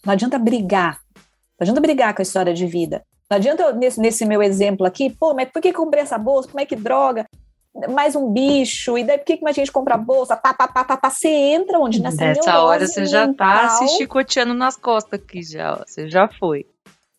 [0.06, 1.00] Não adianta brigar.
[1.16, 3.04] Não adianta brigar com a história de vida.
[3.30, 6.48] Não adianta, nesse, nesse meu exemplo aqui, pô, mas por que comprei essa bolsa?
[6.48, 7.26] Como é que droga?
[7.90, 10.36] Mais um bicho, e daí por que, que a gente compra bolsa?
[10.36, 11.10] Tá, tá, tá, tá, tá.
[11.10, 12.02] Você entra onde?
[12.02, 16.66] Nessa Nessa hora você já tá se chicoteando nas costas aqui, já, você já foi.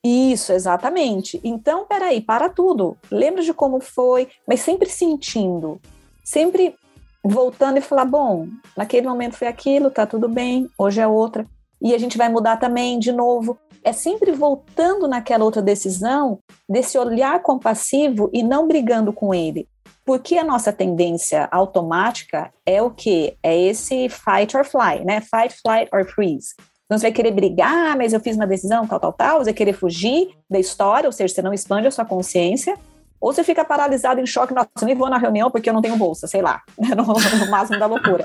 [0.05, 1.41] Isso, exatamente.
[1.45, 2.97] Então, peraí, para tudo.
[3.11, 5.81] Lembra de como foi, mas sempre sentindo.
[6.25, 6.75] Sempre
[7.23, 11.47] voltando e falar, bom, naquele momento foi aquilo, tá tudo bem, hoje é outra.
[11.81, 13.59] E a gente vai mudar também de novo.
[13.85, 19.69] É sempre voltando naquela outra decisão, desse olhar compassivo e não brigando com ele.
[20.09, 23.37] Porque a nossa tendência automática é o que?
[23.43, 25.21] É esse fight or fly, né?
[25.21, 26.55] Fight, flight or freeze.
[26.87, 29.39] Então você vai querer brigar, mas eu fiz uma decisão, tal, tal, tal.
[29.41, 32.79] Você vai querer fugir da história, ou seja, você não expande a sua consciência.
[33.21, 35.83] Ou você fica paralisado em choque, nossa, eu nem vou na reunião porque eu não
[35.83, 38.25] tenho bolsa, sei lá, no, no máximo da loucura.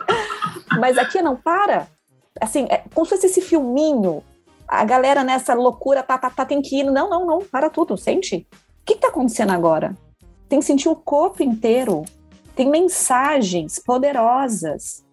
[0.80, 1.88] Mas aqui não para.
[2.40, 4.24] Assim, é como se fosse esse filminho,
[4.66, 6.86] a galera nessa loucura, tá, tá, tá, tem que ir.
[6.86, 8.48] Não, não, não, para tudo, sente.
[8.54, 9.94] O que está acontecendo agora?
[10.54, 12.06] Tem que sentir o corpo inteiro.
[12.56, 15.04] tem mensagens poderosas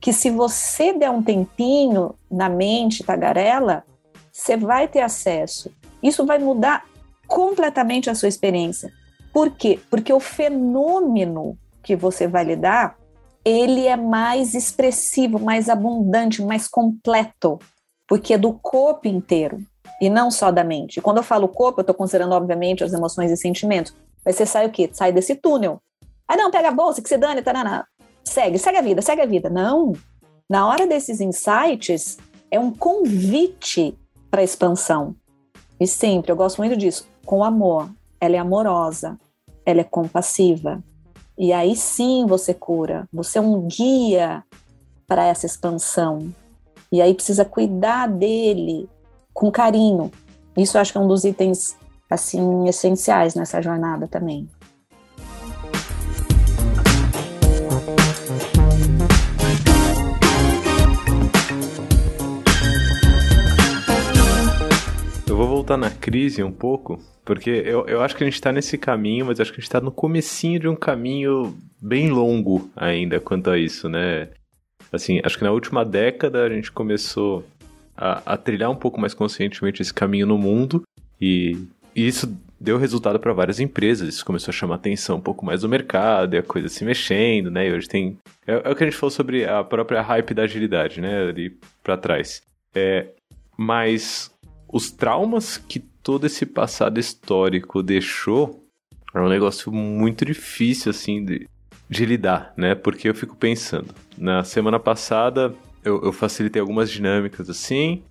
[0.00, 3.82] que se você der um tempinho na mente tagarela,
[4.30, 5.72] você vai ter acesso.
[6.00, 6.84] Isso vai mudar
[7.26, 8.92] completamente a sua experiência.
[9.32, 9.80] Por quê?
[9.90, 12.96] Porque o fenômeno que você vai lidar,
[13.44, 17.58] ele é mais expressivo, mais abundante, mais completo,
[18.06, 19.58] porque é do corpo inteiro
[20.00, 21.00] e não só da mente.
[21.00, 23.92] Quando eu falo corpo, eu estou considerando, obviamente, as emoções e sentimentos.
[24.24, 24.88] Mas você sai o quê?
[24.92, 25.80] Sai desse túnel.
[26.26, 27.86] Ah, não, pega a bolsa, que se dane, taraná.
[28.24, 29.50] Segue, segue a vida, segue a vida.
[29.50, 29.92] Não.
[30.48, 32.18] Na hora desses insights,
[32.50, 33.98] é um convite
[34.30, 35.14] para expansão.
[35.78, 37.90] E sempre, eu gosto muito disso, com amor.
[38.20, 39.18] Ela é amorosa,
[39.66, 40.82] ela é compassiva.
[41.36, 43.08] E aí sim você cura.
[43.12, 44.44] Você é um guia
[45.06, 46.32] para essa expansão.
[46.90, 48.88] E aí precisa cuidar dele
[49.32, 50.10] com carinho.
[50.56, 51.76] Isso acho que é um dos itens
[52.10, 54.48] assim essenciais nessa jornada também.
[65.34, 68.52] Eu vou voltar na crise um pouco, porque eu, eu acho que a gente tá
[68.52, 72.70] nesse caminho, mas acho que a gente tá no comecinho de um caminho bem longo
[72.76, 74.28] ainda quanto a isso, né?
[74.92, 77.44] Assim, acho que na última década a gente começou
[77.96, 80.84] a, a trilhar um pouco mais conscientemente esse caminho no mundo
[81.20, 81.58] e,
[81.94, 84.08] e isso deu resultado para várias empresas.
[84.08, 87.50] Isso começou a chamar atenção um pouco mais do mercado e a coisa se mexendo,
[87.50, 87.68] né?
[87.68, 88.18] E hoje tem.
[88.46, 91.28] É, é, o que a gente falou sobre a própria hype da agilidade, né?
[91.28, 92.42] Ali para trás.
[92.74, 93.08] É,
[93.56, 94.30] mas
[94.72, 98.64] os traumas que todo esse passado histórico deixou
[99.14, 101.46] é um negócio muito difícil, assim, de,
[101.88, 102.74] de lidar, né?
[102.74, 108.02] Porque eu fico pensando, na semana passada eu, eu facilitei algumas dinâmicas assim,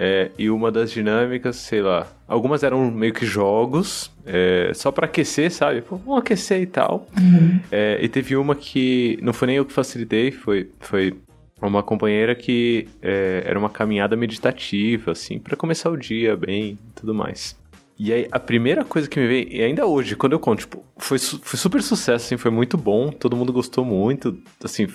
[0.00, 5.06] é, e uma das dinâmicas, sei lá, algumas eram meio que jogos, é, só para
[5.06, 5.82] aquecer, sabe?
[5.82, 7.04] Pô, vamos aquecer e tal.
[7.18, 7.58] Uhum.
[7.72, 11.16] É, e teve uma que não foi nem eu que facilitei, foi, foi
[11.60, 16.92] uma companheira que é, era uma caminhada meditativa, assim, para começar o dia bem e
[16.94, 17.58] tudo mais.
[17.98, 20.84] E aí, a primeira coisa que me veio, e ainda hoje, quando eu conto, tipo,
[20.96, 24.86] foi, foi super sucesso, assim, foi muito bom, todo mundo gostou muito, assim,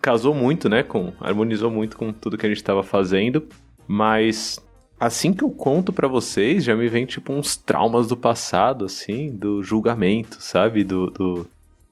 [0.00, 3.48] casou muito, né, com, harmonizou muito com tudo que a gente estava fazendo.
[3.86, 4.58] Mas
[4.98, 9.30] assim que eu conto para vocês, já me vem tipo uns traumas do passado, assim,
[9.30, 10.84] do julgamento, sabe?
[10.84, 11.46] Do, do,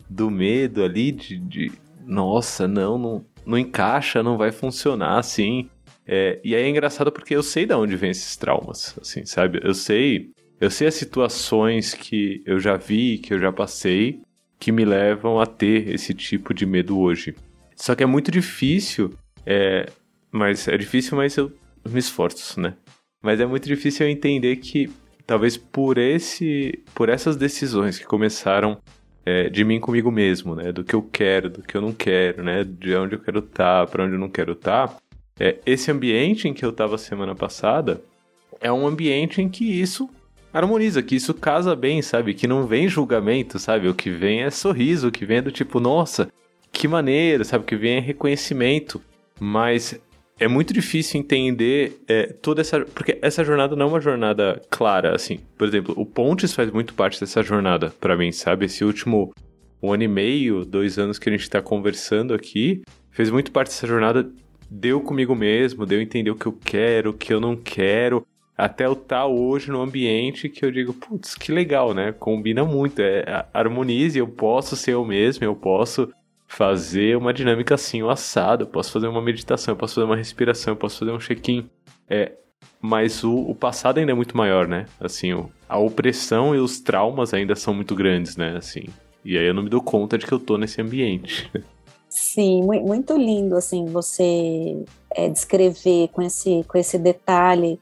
[0.09, 1.73] do medo ali de, de,
[2.07, 5.69] nossa, não, não, não encaixa, não vai funcionar assim.
[6.07, 9.61] É, e aí é engraçado porque eu sei de onde vem esses traumas, assim, sabe?
[9.63, 10.31] Eu sei,
[10.61, 14.21] eu sei as situações que eu já vi, que eu já passei,
[14.59, 17.35] que me levam a ter esse tipo de medo hoje.
[17.77, 19.13] Só que é muito difícil,
[19.45, 19.87] é,
[20.31, 21.53] mas é difícil, mas eu
[21.89, 22.75] me esforço, né?
[23.23, 24.91] Mas é muito difícil eu entender que
[25.27, 28.79] talvez por esse, por essas decisões que começaram
[29.25, 30.73] é, de mim comigo mesmo, né?
[30.73, 32.65] Do que eu quero, do que eu não quero, né?
[32.65, 34.89] De onde eu quero estar, tá, para onde eu não quero estar.
[34.89, 34.97] Tá.
[35.39, 38.03] É, esse ambiente em que eu estava semana passada
[38.61, 40.11] é um ambiente em que isso
[40.53, 42.35] harmoniza, que isso casa bem, sabe?
[42.35, 43.89] Que não vem julgamento, sabe?
[43.89, 46.29] O que vem é sorriso, o que vem é do tipo, nossa,
[46.71, 47.65] que maneiro, sabe?
[47.65, 49.01] O que vem é reconhecimento.
[49.41, 49.99] Mas
[50.43, 52.81] é muito difícil entender é, toda essa.
[52.81, 55.39] Porque essa jornada não é uma jornada clara, assim.
[55.57, 58.67] Por exemplo, o Pontes faz muito parte dessa jornada, para mim, sabe?
[58.67, 59.33] Esse último
[59.81, 63.69] um ano e meio, dois anos que a gente tá conversando aqui, fez muito parte
[63.69, 64.29] dessa jornada.
[64.69, 68.27] Deu comigo mesmo, deu entender o que eu quero, o que eu não quero.
[68.57, 72.13] Até eu estar tá hoje no ambiente que eu digo, putz, que legal, né?
[72.13, 76.09] Combina muito, é, harmonize, eu posso ser eu mesmo, eu posso
[76.57, 80.17] fazer uma dinâmica assim, o assado, eu posso fazer uma meditação, eu posso fazer uma
[80.17, 81.69] respiração, eu posso fazer um check-in.
[82.09, 82.33] É,
[82.81, 84.85] mas o, o, passado ainda é muito maior, né?
[85.01, 88.55] Assim, o, a opressão e os traumas ainda são muito grandes, né?
[88.57, 88.85] Assim,
[89.25, 91.51] e aí eu não me dou conta de que eu tô nesse ambiente.
[92.09, 94.85] Sim, muito lindo, assim, você
[95.15, 97.81] é, descrever com esse, com esse detalhe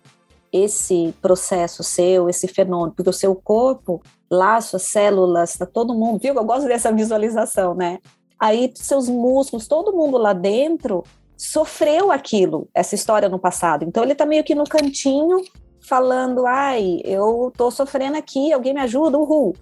[0.53, 6.21] esse processo seu, esse fenômeno, porque o seu corpo, lá, suas células, tá todo mundo,
[6.21, 6.35] viu?
[6.35, 7.99] Eu gosto dessa visualização, né?
[8.41, 11.05] Aí seus músculos, todo mundo lá dentro
[11.37, 13.85] sofreu aquilo, essa história no passado.
[13.85, 15.43] Então ele tá meio que no cantinho
[15.87, 19.55] falando, ai, eu tô sofrendo aqui, alguém me ajuda, uhul.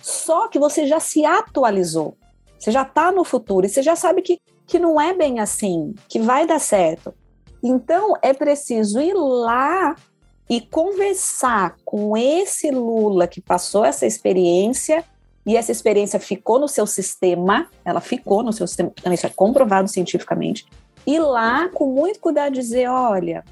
[0.00, 2.16] Só que você já se atualizou.
[2.58, 5.94] Você já tá no futuro e você já sabe que, que não é bem assim,
[6.08, 7.14] que vai dar certo.
[7.62, 9.94] Então é preciso ir lá
[10.48, 15.04] e conversar com esse Lula que passou essa experiência
[15.44, 19.88] e essa experiência ficou no seu sistema, ela ficou no seu sistema, isso é comprovado
[19.88, 20.66] cientificamente,
[21.06, 23.44] e lá, com muito cuidado, dizer: olha,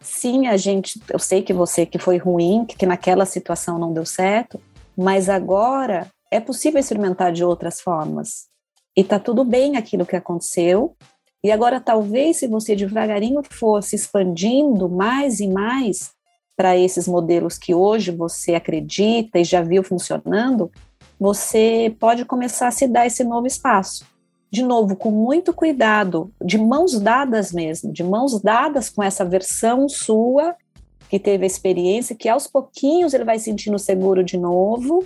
[0.00, 3.92] sim, a gente, eu sei que você que foi ruim, que, que naquela situação não
[3.92, 4.60] deu certo,
[4.96, 8.46] mas agora é possível experimentar de outras formas.
[8.96, 10.96] e tá tudo bem aquilo que aconteceu.
[11.44, 16.10] E agora, talvez, se você devagarinho fosse expandindo mais e mais
[16.56, 20.70] para esses modelos que hoje você acredita e já viu funcionando,
[21.18, 24.06] você pode começar a se dar esse novo espaço.
[24.50, 29.88] De novo, com muito cuidado, de mãos dadas mesmo, de mãos dadas com essa versão
[29.88, 30.54] sua
[31.08, 35.04] que teve a experiência, que aos pouquinhos ele vai sentindo seguro de novo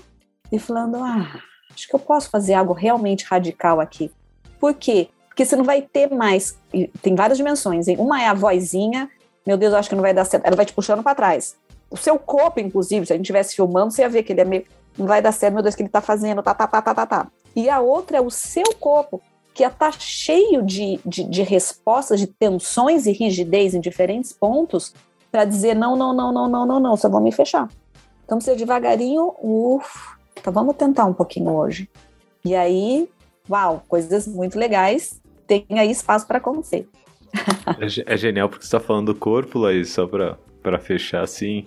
[0.53, 1.41] e falando: ah,
[1.75, 4.11] acho que eu posso fazer algo realmente radical aqui.
[4.59, 5.09] Por quê?
[5.29, 6.59] Porque você não vai ter mais.
[7.01, 7.89] Tem várias dimensões.
[7.89, 7.97] Hein?
[7.99, 9.09] Uma é a vozinha,
[9.47, 10.45] meu Deus, acho que não vai dar certo.
[10.45, 11.57] Ela vai te puxando para trás.
[11.91, 14.45] O seu corpo, inclusive, se a gente estivesse filmando, você ia ver que ele é
[14.45, 14.65] meio.
[14.97, 16.95] Não vai dar certo, meu Deus, o que ele tá fazendo, tá, tá, tá, tá,
[16.95, 17.27] tá, tá.
[17.55, 19.21] E a outra é o seu corpo,
[19.55, 24.95] que está cheio de, de, de respostas, de tensões e rigidez em diferentes pontos,
[25.31, 27.69] para dizer não, não, não, não, não, não, não, só vamos me fechar.
[28.25, 31.89] Então, você devagarinho, uff, então vamos tentar um pouquinho hoje.
[32.45, 33.09] E aí,
[33.49, 36.89] uau, coisas muito legais, tem aí espaço para acontecer.
[37.79, 41.67] É, é, genial porque você está falando do corpo, Laís, só para fechar assim.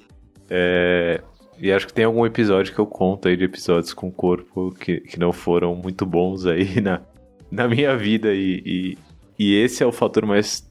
[0.49, 1.21] É,
[1.63, 4.99] e acho que tem algum episódio que eu conto aí de episódios com corpo que,
[4.99, 6.99] que não foram muito bons aí na,
[7.49, 8.33] na minha vida.
[8.33, 8.97] E, e,
[9.39, 10.69] e esse é o fator mais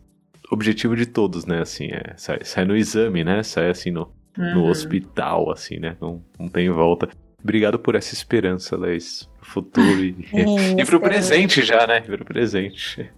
[0.50, 1.62] objetivo de todos, né?
[1.62, 3.42] Assim, é, sai, sai no exame, né?
[3.42, 4.54] Sai assim no, uhum.
[4.54, 5.96] no hospital, assim, né?
[5.98, 7.08] Não, não tem volta.
[7.42, 9.26] Obrigado por essa esperança, Laís.
[9.40, 10.14] Pro futuro e,
[10.78, 12.02] e pro presente já, né?
[12.02, 13.10] Pro presente.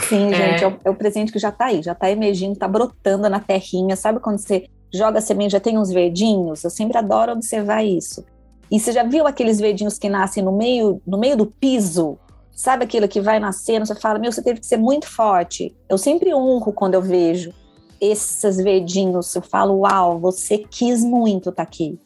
[0.00, 0.34] Sim, é.
[0.34, 3.30] gente, é o, é o, presente que já tá aí, já tá emergindo, tá brotando
[3.30, 3.94] na terrinha.
[3.94, 6.64] Sabe quando você joga a semente, já tem uns verdinhos?
[6.64, 8.24] Eu sempre adoro observar isso.
[8.70, 12.18] E você já viu aqueles verdinhos que nascem no meio, no meio do piso?
[12.52, 15.74] Sabe aquilo que vai nascendo, você fala, meu, você teve que ser muito forte.
[15.88, 17.52] Eu sempre honro quando eu vejo
[18.00, 21.98] esses verdinhos, eu falo, uau, você quis muito estar tá aqui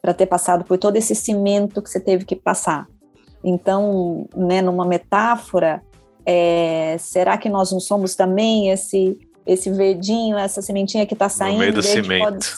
[0.00, 2.86] para ter passado por todo esse cimento que você teve que passar.
[3.44, 5.82] Então, né, numa metáfora,
[6.26, 11.54] é, será que nós não somos também esse esse verdinho, essa sementinha que está saindo?
[11.54, 12.22] No meio do cimento.
[12.24, 12.48] Pode,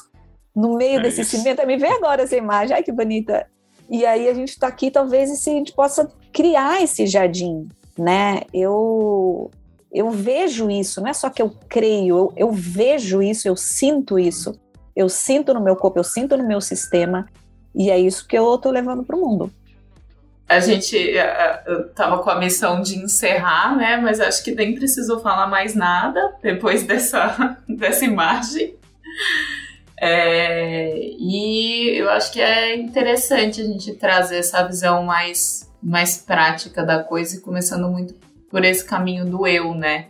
[0.54, 1.36] no meio é desse isso.
[1.36, 3.46] cimento, me vê agora essa imagem, ai que bonita.
[3.90, 7.68] E aí a gente está aqui, talvez, se a gente possa criar esse jardim,
[7.98, 8.42] né?
[8.52, 9.50] Eu
[9.92, 14.18] eu vejo isso, não é só que eu creio, eu, eu vejo isso, eu sinto
[14.18, 14.58] isso
[14.94, 17.26] eu sinto no meu corpo, eu sinto no meu sistema,
[17.74, 19.50] e é isso que eu estou levando para o mundo.
[20.54, 23.96] A gente estava com a missão de encerrar, né?
[23.96, 28.74] Mas acho que nem precisou falar mais nada depois dessa, dessa imagem.
[30.00, 36.84] É, e eu acho que é interessante a gente trazer essa visão mais, mais prática
[36.84, 38.14] da coisa e começando muito
[38.50, 40.06] por esse caminho do eu, né?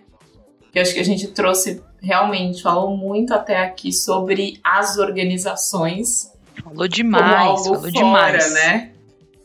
[0.75, 6.33] Eu acho que a gente trouxe realmente, falou muito até aqui sobre as organizações.
[6.63, 8.55] Falou demais, falou fora, demais.
[8.55, 8.94] né?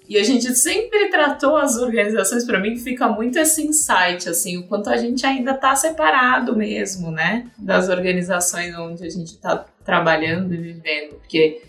[0.09, 4.63] E a gente sempre tratou as organizações, para mim fica muito esse insight, assim, o
[4.63, 7.45] quanto a gente ainda tá separado mesmo, né?
[7.55, 11.11] Das organizações onde a gente tá trabalhando e vivendo.
[11.19, 11.61] Porque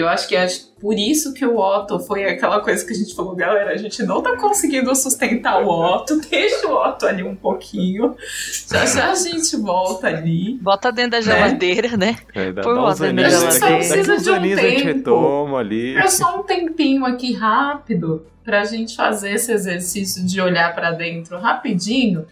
[0.00, 0.46] eu acho que é
[0.80, 4.02] por isso que o Otto foi aquela coisa que a gente falou, galera, a gente
[4.02, 8.16] não tá conseguindo sustentar o Otto, deixa o Otto ali um pouquinho,
[8.68, 10.58] já já a gente volta ali.
[10.62, 11.22] Bota dentro da né?
[11.22, 12.16] geladeira, né?
[12.34, 14.60] É, dá, Por dá uns aninhos, a gente só precisa de um tempo.
[14.60, 15.96] A gente retoma ali.
[15.96, 21.38] É só um tempinho aqui rápido pra gente fazer esse exercício de olhar para dentro
[21.38, 22.26] rapidinho,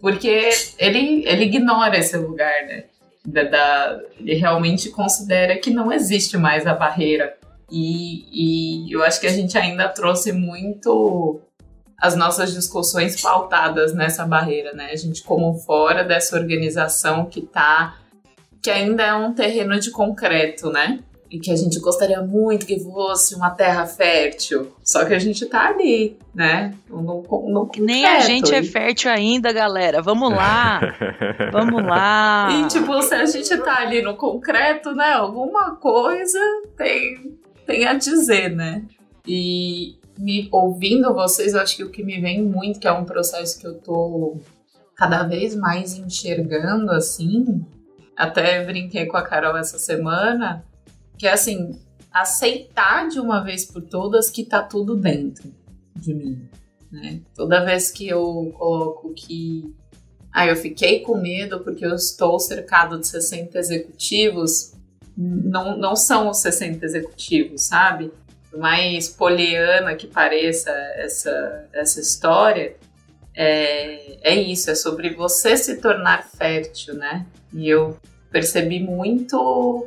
[0.00, 0.48] porque
[0.78, 2.84] ele, ele ignora esse lugar, né?
[3.30, 7.36] Da, da, ele realmente considera que não existe mais a barreira.
[7.70, 11.40] E, e eu acho que a gente ainda trouxe muito
[11.96, 14.90] as nossas discussões pautadas nessa barreira, né?
[14.90, 17.96] A gente como fora dessa organização que tá
[18.62, 21.00] que ainda é um terreno de concreto, né?
[21.30, 24.74] E que a gente gostaria muito que fosse uma terra fértil.
[24.82, 26.74] Só que a gente tá ali, né?
[26.88, 30.02] No, no, no Nem a gente é fértil ainda, galera.
[30.02, 30.80] Vamos lá.
[31.52, 32.48] Vamos lá.
[32.50, 35.12] E tipo, se a gente tá ali no concreto, né?
[35.12, 36.40] Alguma coisa
[36.76, 38.82] tem, tem a dizer, né?
[39.24, 43.04] E me ouvindo vocês, eu acho que o que me vem muito, que é um
[43.04, 44.36] processo que eu tô
[44.96, 47.64] cada vez mais enxergando assim,
[48.16, 50.62] até brinquei com a Carol essa semana,
[51.20, 51.78] que é assim,
[52.10, 55.54] aceitar de uma vez por todas que tá tudo dentro
[55.94, 56.48] de mim,
[56.90, 57.20] né?
[57.34, 59.70] Toda vez que eu coloco que
[60.32, 64.72] ah, eu fiquei com medo porque eu estou cercado de 60 executivos,
[65.14, 68.10] não, não são os 60 executivos, sabe?
[68.56, 72.76] Mais poliana que pareça essa, essa história,
[73.34, 77.26] é, é isso, é sobre você se tornar fértil, né?
[77.52, 77.98] E eu
[78.30, 79.86] percebi muito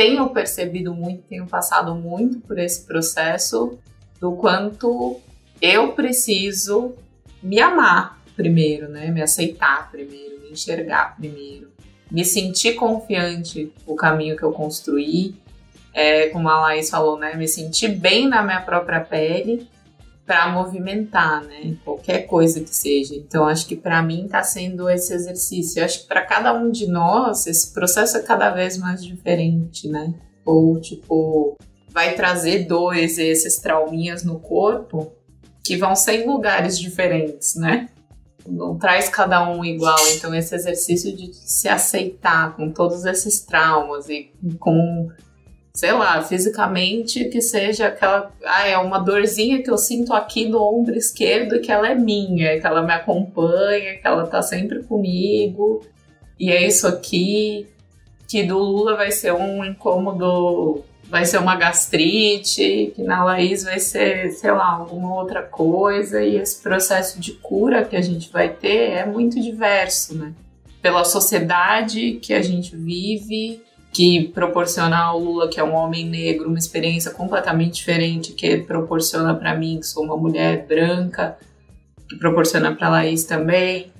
[0.00, 3.78] tenho percebido muito, tenho passado muito por esse processo
[4.18, 5.20] do quanto
[5.60, 6.94] eu preciso
[7.42, 9.10] me amar primeiro, né?
[9.10, 11.70] Me aceitar primeiro, me enxergar primeiro,
[12.10, 15.34] me sentir confiante no caminho que eu construí.
[15.92, 17.34] É, como a Laís falou, né?
[17.34, 19.68] Me sentir bem na minha própria pele
[20.30, 21.76] para movimentar, né?
[21.84, 23.16] Qualquer coisa que seja.
[23.16, 25.80] Então, acho que para mim está sendo esse exercício.
[25.80, 29.88] Eu acho que para cada um de nós, esse processo é cada vez mais diferente,
[29.88, 30.14] né?
[30.44, 31.58] Ou, tipo,
[31.88, 35.10] vai trazer dois esses trauminhas no corpo
[35.64, 37.88] que vão ser em lugares diferentes, né?
[38.48, 39.98] Não traz cada um igual.
[40.14, 45.10] Então, esse exercício de se aceitar com todos esses traumas e com
[45.80, 50.62] sei lá, fisicamente que seja aquela, ah, é uma dorzinha que eu sinto aqui no
[50.62, 55.80] ombro esquerdo que ela é minha, que ela me acompanha, que ela tá sempre comigo.
[56.38, 57.66] E é isso aqui
[58.28, 63.78] que do Lula vai ser um incômodo, vai ser uma gastrite, que na Laís vai
[63.78, 68.50] ser, sei lá, alguma outra coisa, e esse processo de cura que a gente vai
[68.50, 70.34] ter é muito diverso, né?
[70.82, 73.62] Pela sociedade que a gente vive,
[73.92, 79.34] que proporciona ao Lula, que é um homem negro, uma experiência completamente diferente que proporciona
[79.34, 81.36] para mim, que sou uma mulher branca,
[82.08, 83.92] que proporciona para Laís também.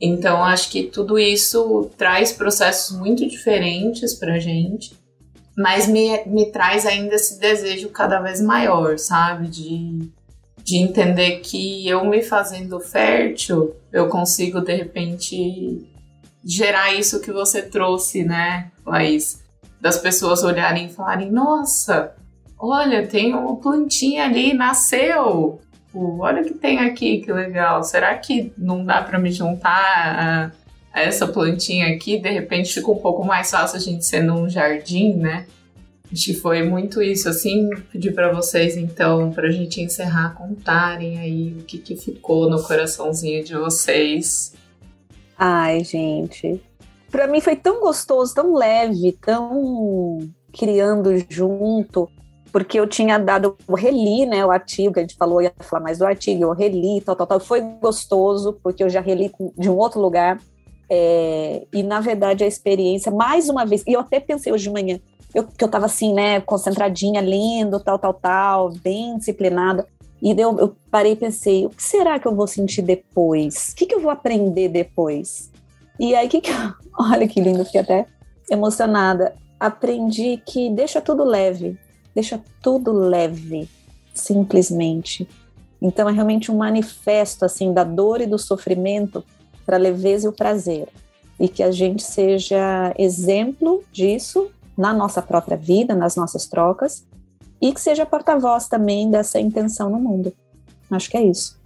[0.00, 4.92] Então, acho que tudo isso traz processos muito diferentes para gente,
[5.56, 9.48] mas me, me traz ainda esse desejo cada vez maior, sabe?
[9.48, 10.08] De,
[10.62, 15.88] de entender que eu me fazendo fértil, eu consigo de repente
[16.44, 19.42] gerar isso que você trouxe, né, Laís?
[19.80, 22.14] Das pessoas olharem e falarem: Nossa,
[22.58, 25.60] olha, tem uma plantinha ali, nasceu.
[25.94, 27.82] olha o que tem aqui, que legal.
[27.84, 30.50] Será que não dá para me juntar a,
[30.92, 32.18] a, essa plantinha aqui?
[32.18, 35.46] De repente fica um pouco mais fácil a gente ser num jardim, né?
[36.10, 37.28] Acho que foi muito isso.
[37.28, 42.48] Assim, pedir para vocês, então, para a gente encerrar, contarem aí o que, que ficou
[42.48, 44.54] no coraçãozinho de vocês
[45.38, 46.60] Ai, gente.
[47.10, 50.18] Para mim foi tão gostoso, tão leve, tão
[50.52, 52.08] criando junto,
[52.52, 55.82] porque eu tinha dado, eu reli, né, o artigo, que a gente falou, ia falar
[55.82, 57.40] mais do artigo, eu reli, tal, tal, tal.
[57.40, 60.38] Foi gostoso, porque eu já reli de um outro lugar.
[60.90, 64.70] É, e, na verdade, a experiência, mais uma vez, e eu até pensei hoje de
[64.70, 64.98] manhã,
[65.34, 69.86] eu, que eu estava assim, né, concentradinha, lendo, tal, tal, tal, bem disciplinada.
[70.20, 73.70] E eu, eu parei e pensei, o que será que eu vou sentir depois?
[73.72, 75.50] O que, que eu vou aprender depois?
[75.98, 76.50] E aí, que, que
[76.98, 78.06] olha que lindo, fiquei até
[78.50, 79.34] emocionada.
[79.58, 81.78] Aprendi que deixa tudo leve,
[82.14, 83.68] deixa tudo leve,
[84.14, 85.28] simplesmente.
[85.80, 89.24] Então é realmente um manifesto assim da dor e do sofrimento
[89.64, 90.88] para a leveza e o prazer.
[91.38, 97.04] E que a gente seja exemplo disso na nossa própria vida, nas nossas trocas,
[97.60, 100.32] e que seja porta-voz também dessa intenção no mundo.
[100.90, 101.58] Acho que é isso.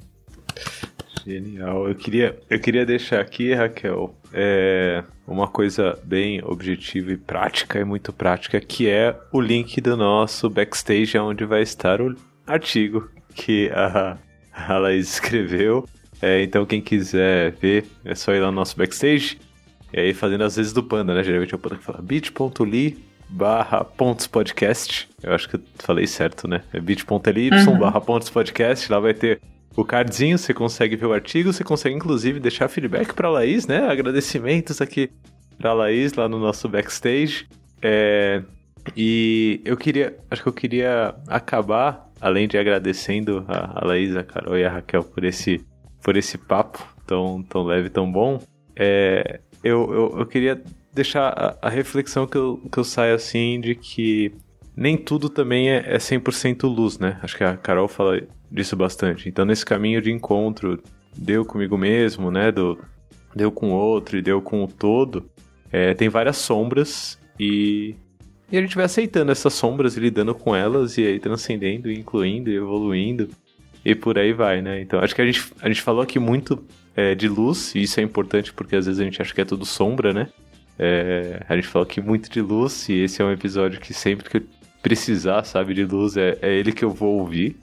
[1.25, 1.89] Genial.
[1.89, 7.85] Eu queria, eu queria deixar aqui, Raquel, é, uma coisa bem objetiva e prática, e
[7.85, 12.17] muito prática, que é o link do nosso backstage, onde vai estar o
[12.47, 14.19] artigo que a,
[14.53, 15.87] a Laís escreveu.
[16.21, 19.39] É, então, quem quiser ver, é só ir lá no nosso backstage.
[19.93, 21.23] E aí, fazendo as vezes do Panda, né?
[21.23, 25.09] Geralmente é o Panda que fala bit.ly barra pontos podcast.
[25.23, 26.63] Eu acho que eu falei certo, né?
[26.73, 27.79] É bit.ly uhum.
[27.79, 28.93] barra pontos podcast.
[28.93, 29.41] Lá vai ter
[29.75, 33.89] o cardzinho, você consegue ver o artigo, você consegue inclusive deixar feedback para Laís, né?
[33.89, 35.11] Agradecimentos aqui
[35.57, 37.47] para Laís lá no nosso backstage.
[37.81, 38.43] É,
[38.95, 44.23] e eu queria, acho que eu queria acabar, além de agradecendo a, a Laís, a
[44.23, 45.65] Carol e a Raquel por esse,
[46.03, 48.43] por esse papo tão, tão leve, tão bom.
[48.77, 50.63] É, eu, eu, eu queria
[50.93, 54.33] deixar a, a, reflexão que eu, que eu saio assim de que
[54.77, 57.19] nem tudo também é, é 100% luz, né?
[57.23, 58.21] Acho que a Carol fala
[58.51, 59.29] disso bastante.
[59.29, 60.83] Então, nesse caminho de encontro,
[61.17, 62.51] deu comigo mesmo, né?
[62.51, 62.79] Do,
[63.35, 65.29] deu com o outro e deu com o todo,
[65.71, 67.95] é, tem várias sombras e,
[68.51, 72.51] e a gente vai aceitando essas sombras e lidando com elas e aí transcendendo, incluindo
[72.51, 73.29] e evoluindo
[73.85, 74.81] e por aí vai, né?
[74.81, 76.63] Então, acho que a gente, a gente falou aqui muito
[76.95, 79.45] é, de luz e isso é importante porque às vezes a gente acha que é
[79.45, 80.29] tudo sombra, né?
[80.85, 84.29] É, a gente falou aqui muito de luz e esse é um episódio que sempre
[84.29, 84.43] que eu
[84.83, 87.57] precisar, sabe, de luz, é, é ele que eu vou ouvir.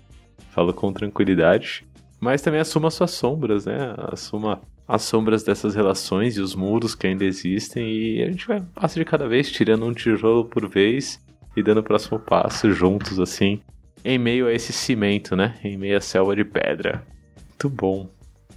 [0.51, 1.85] Falo com tranquilidade.
[2.17, 3.93] Mas também assuma suas sombras, né?
[4.09, 8.61] Assuma as sombras dessas relações e os muros que ainda existem e a gente vai
[8.73, 11.19] passo de cada vez, tirando um tijolo por vez
[11.57, 13.59] e dando o próximo passo juntos, assim,
[14.03, 15.55] em meio a esse cimento, né?
[15.61, 17.05] Em meio à selva de pedra.
[17.49, 18.09] Muito bom.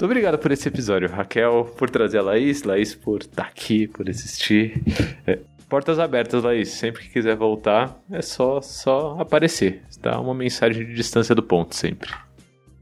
[0.03, 3.87] Muito obrigado por esse episódio, Raquel, por trazer a Laís, Laís por estar tá aqui,
[3.87, 4.83] por existir.
[5.25, 5.39] É,
[5.69, 6.71] portas abertas, Laís.
[6.71, 9.85] Sempre que quiser voltar, é só, só aparecer.
[10.01, 12.11] Dá uma mensagem de distância do ponto sempre.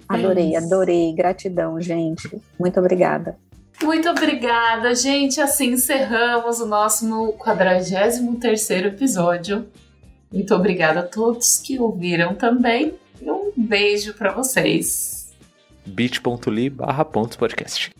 [0.09, 1.12] Adorei, adorei.
[1.12, 2.41] Gratidão, gente.
[2.59, 3.37] Muito obrigada.
[3.83, 5.43] Muito obrigada, gente.
[5.43, 9.66] Assim encerramos o nosso 43 episódio.
[10.33, 12.95] Muito obrigada a todos que ouviram também.
[13.21, 15.20] E um beijo para vocês.
[15.87, 18.00] bit.ly barra podcast.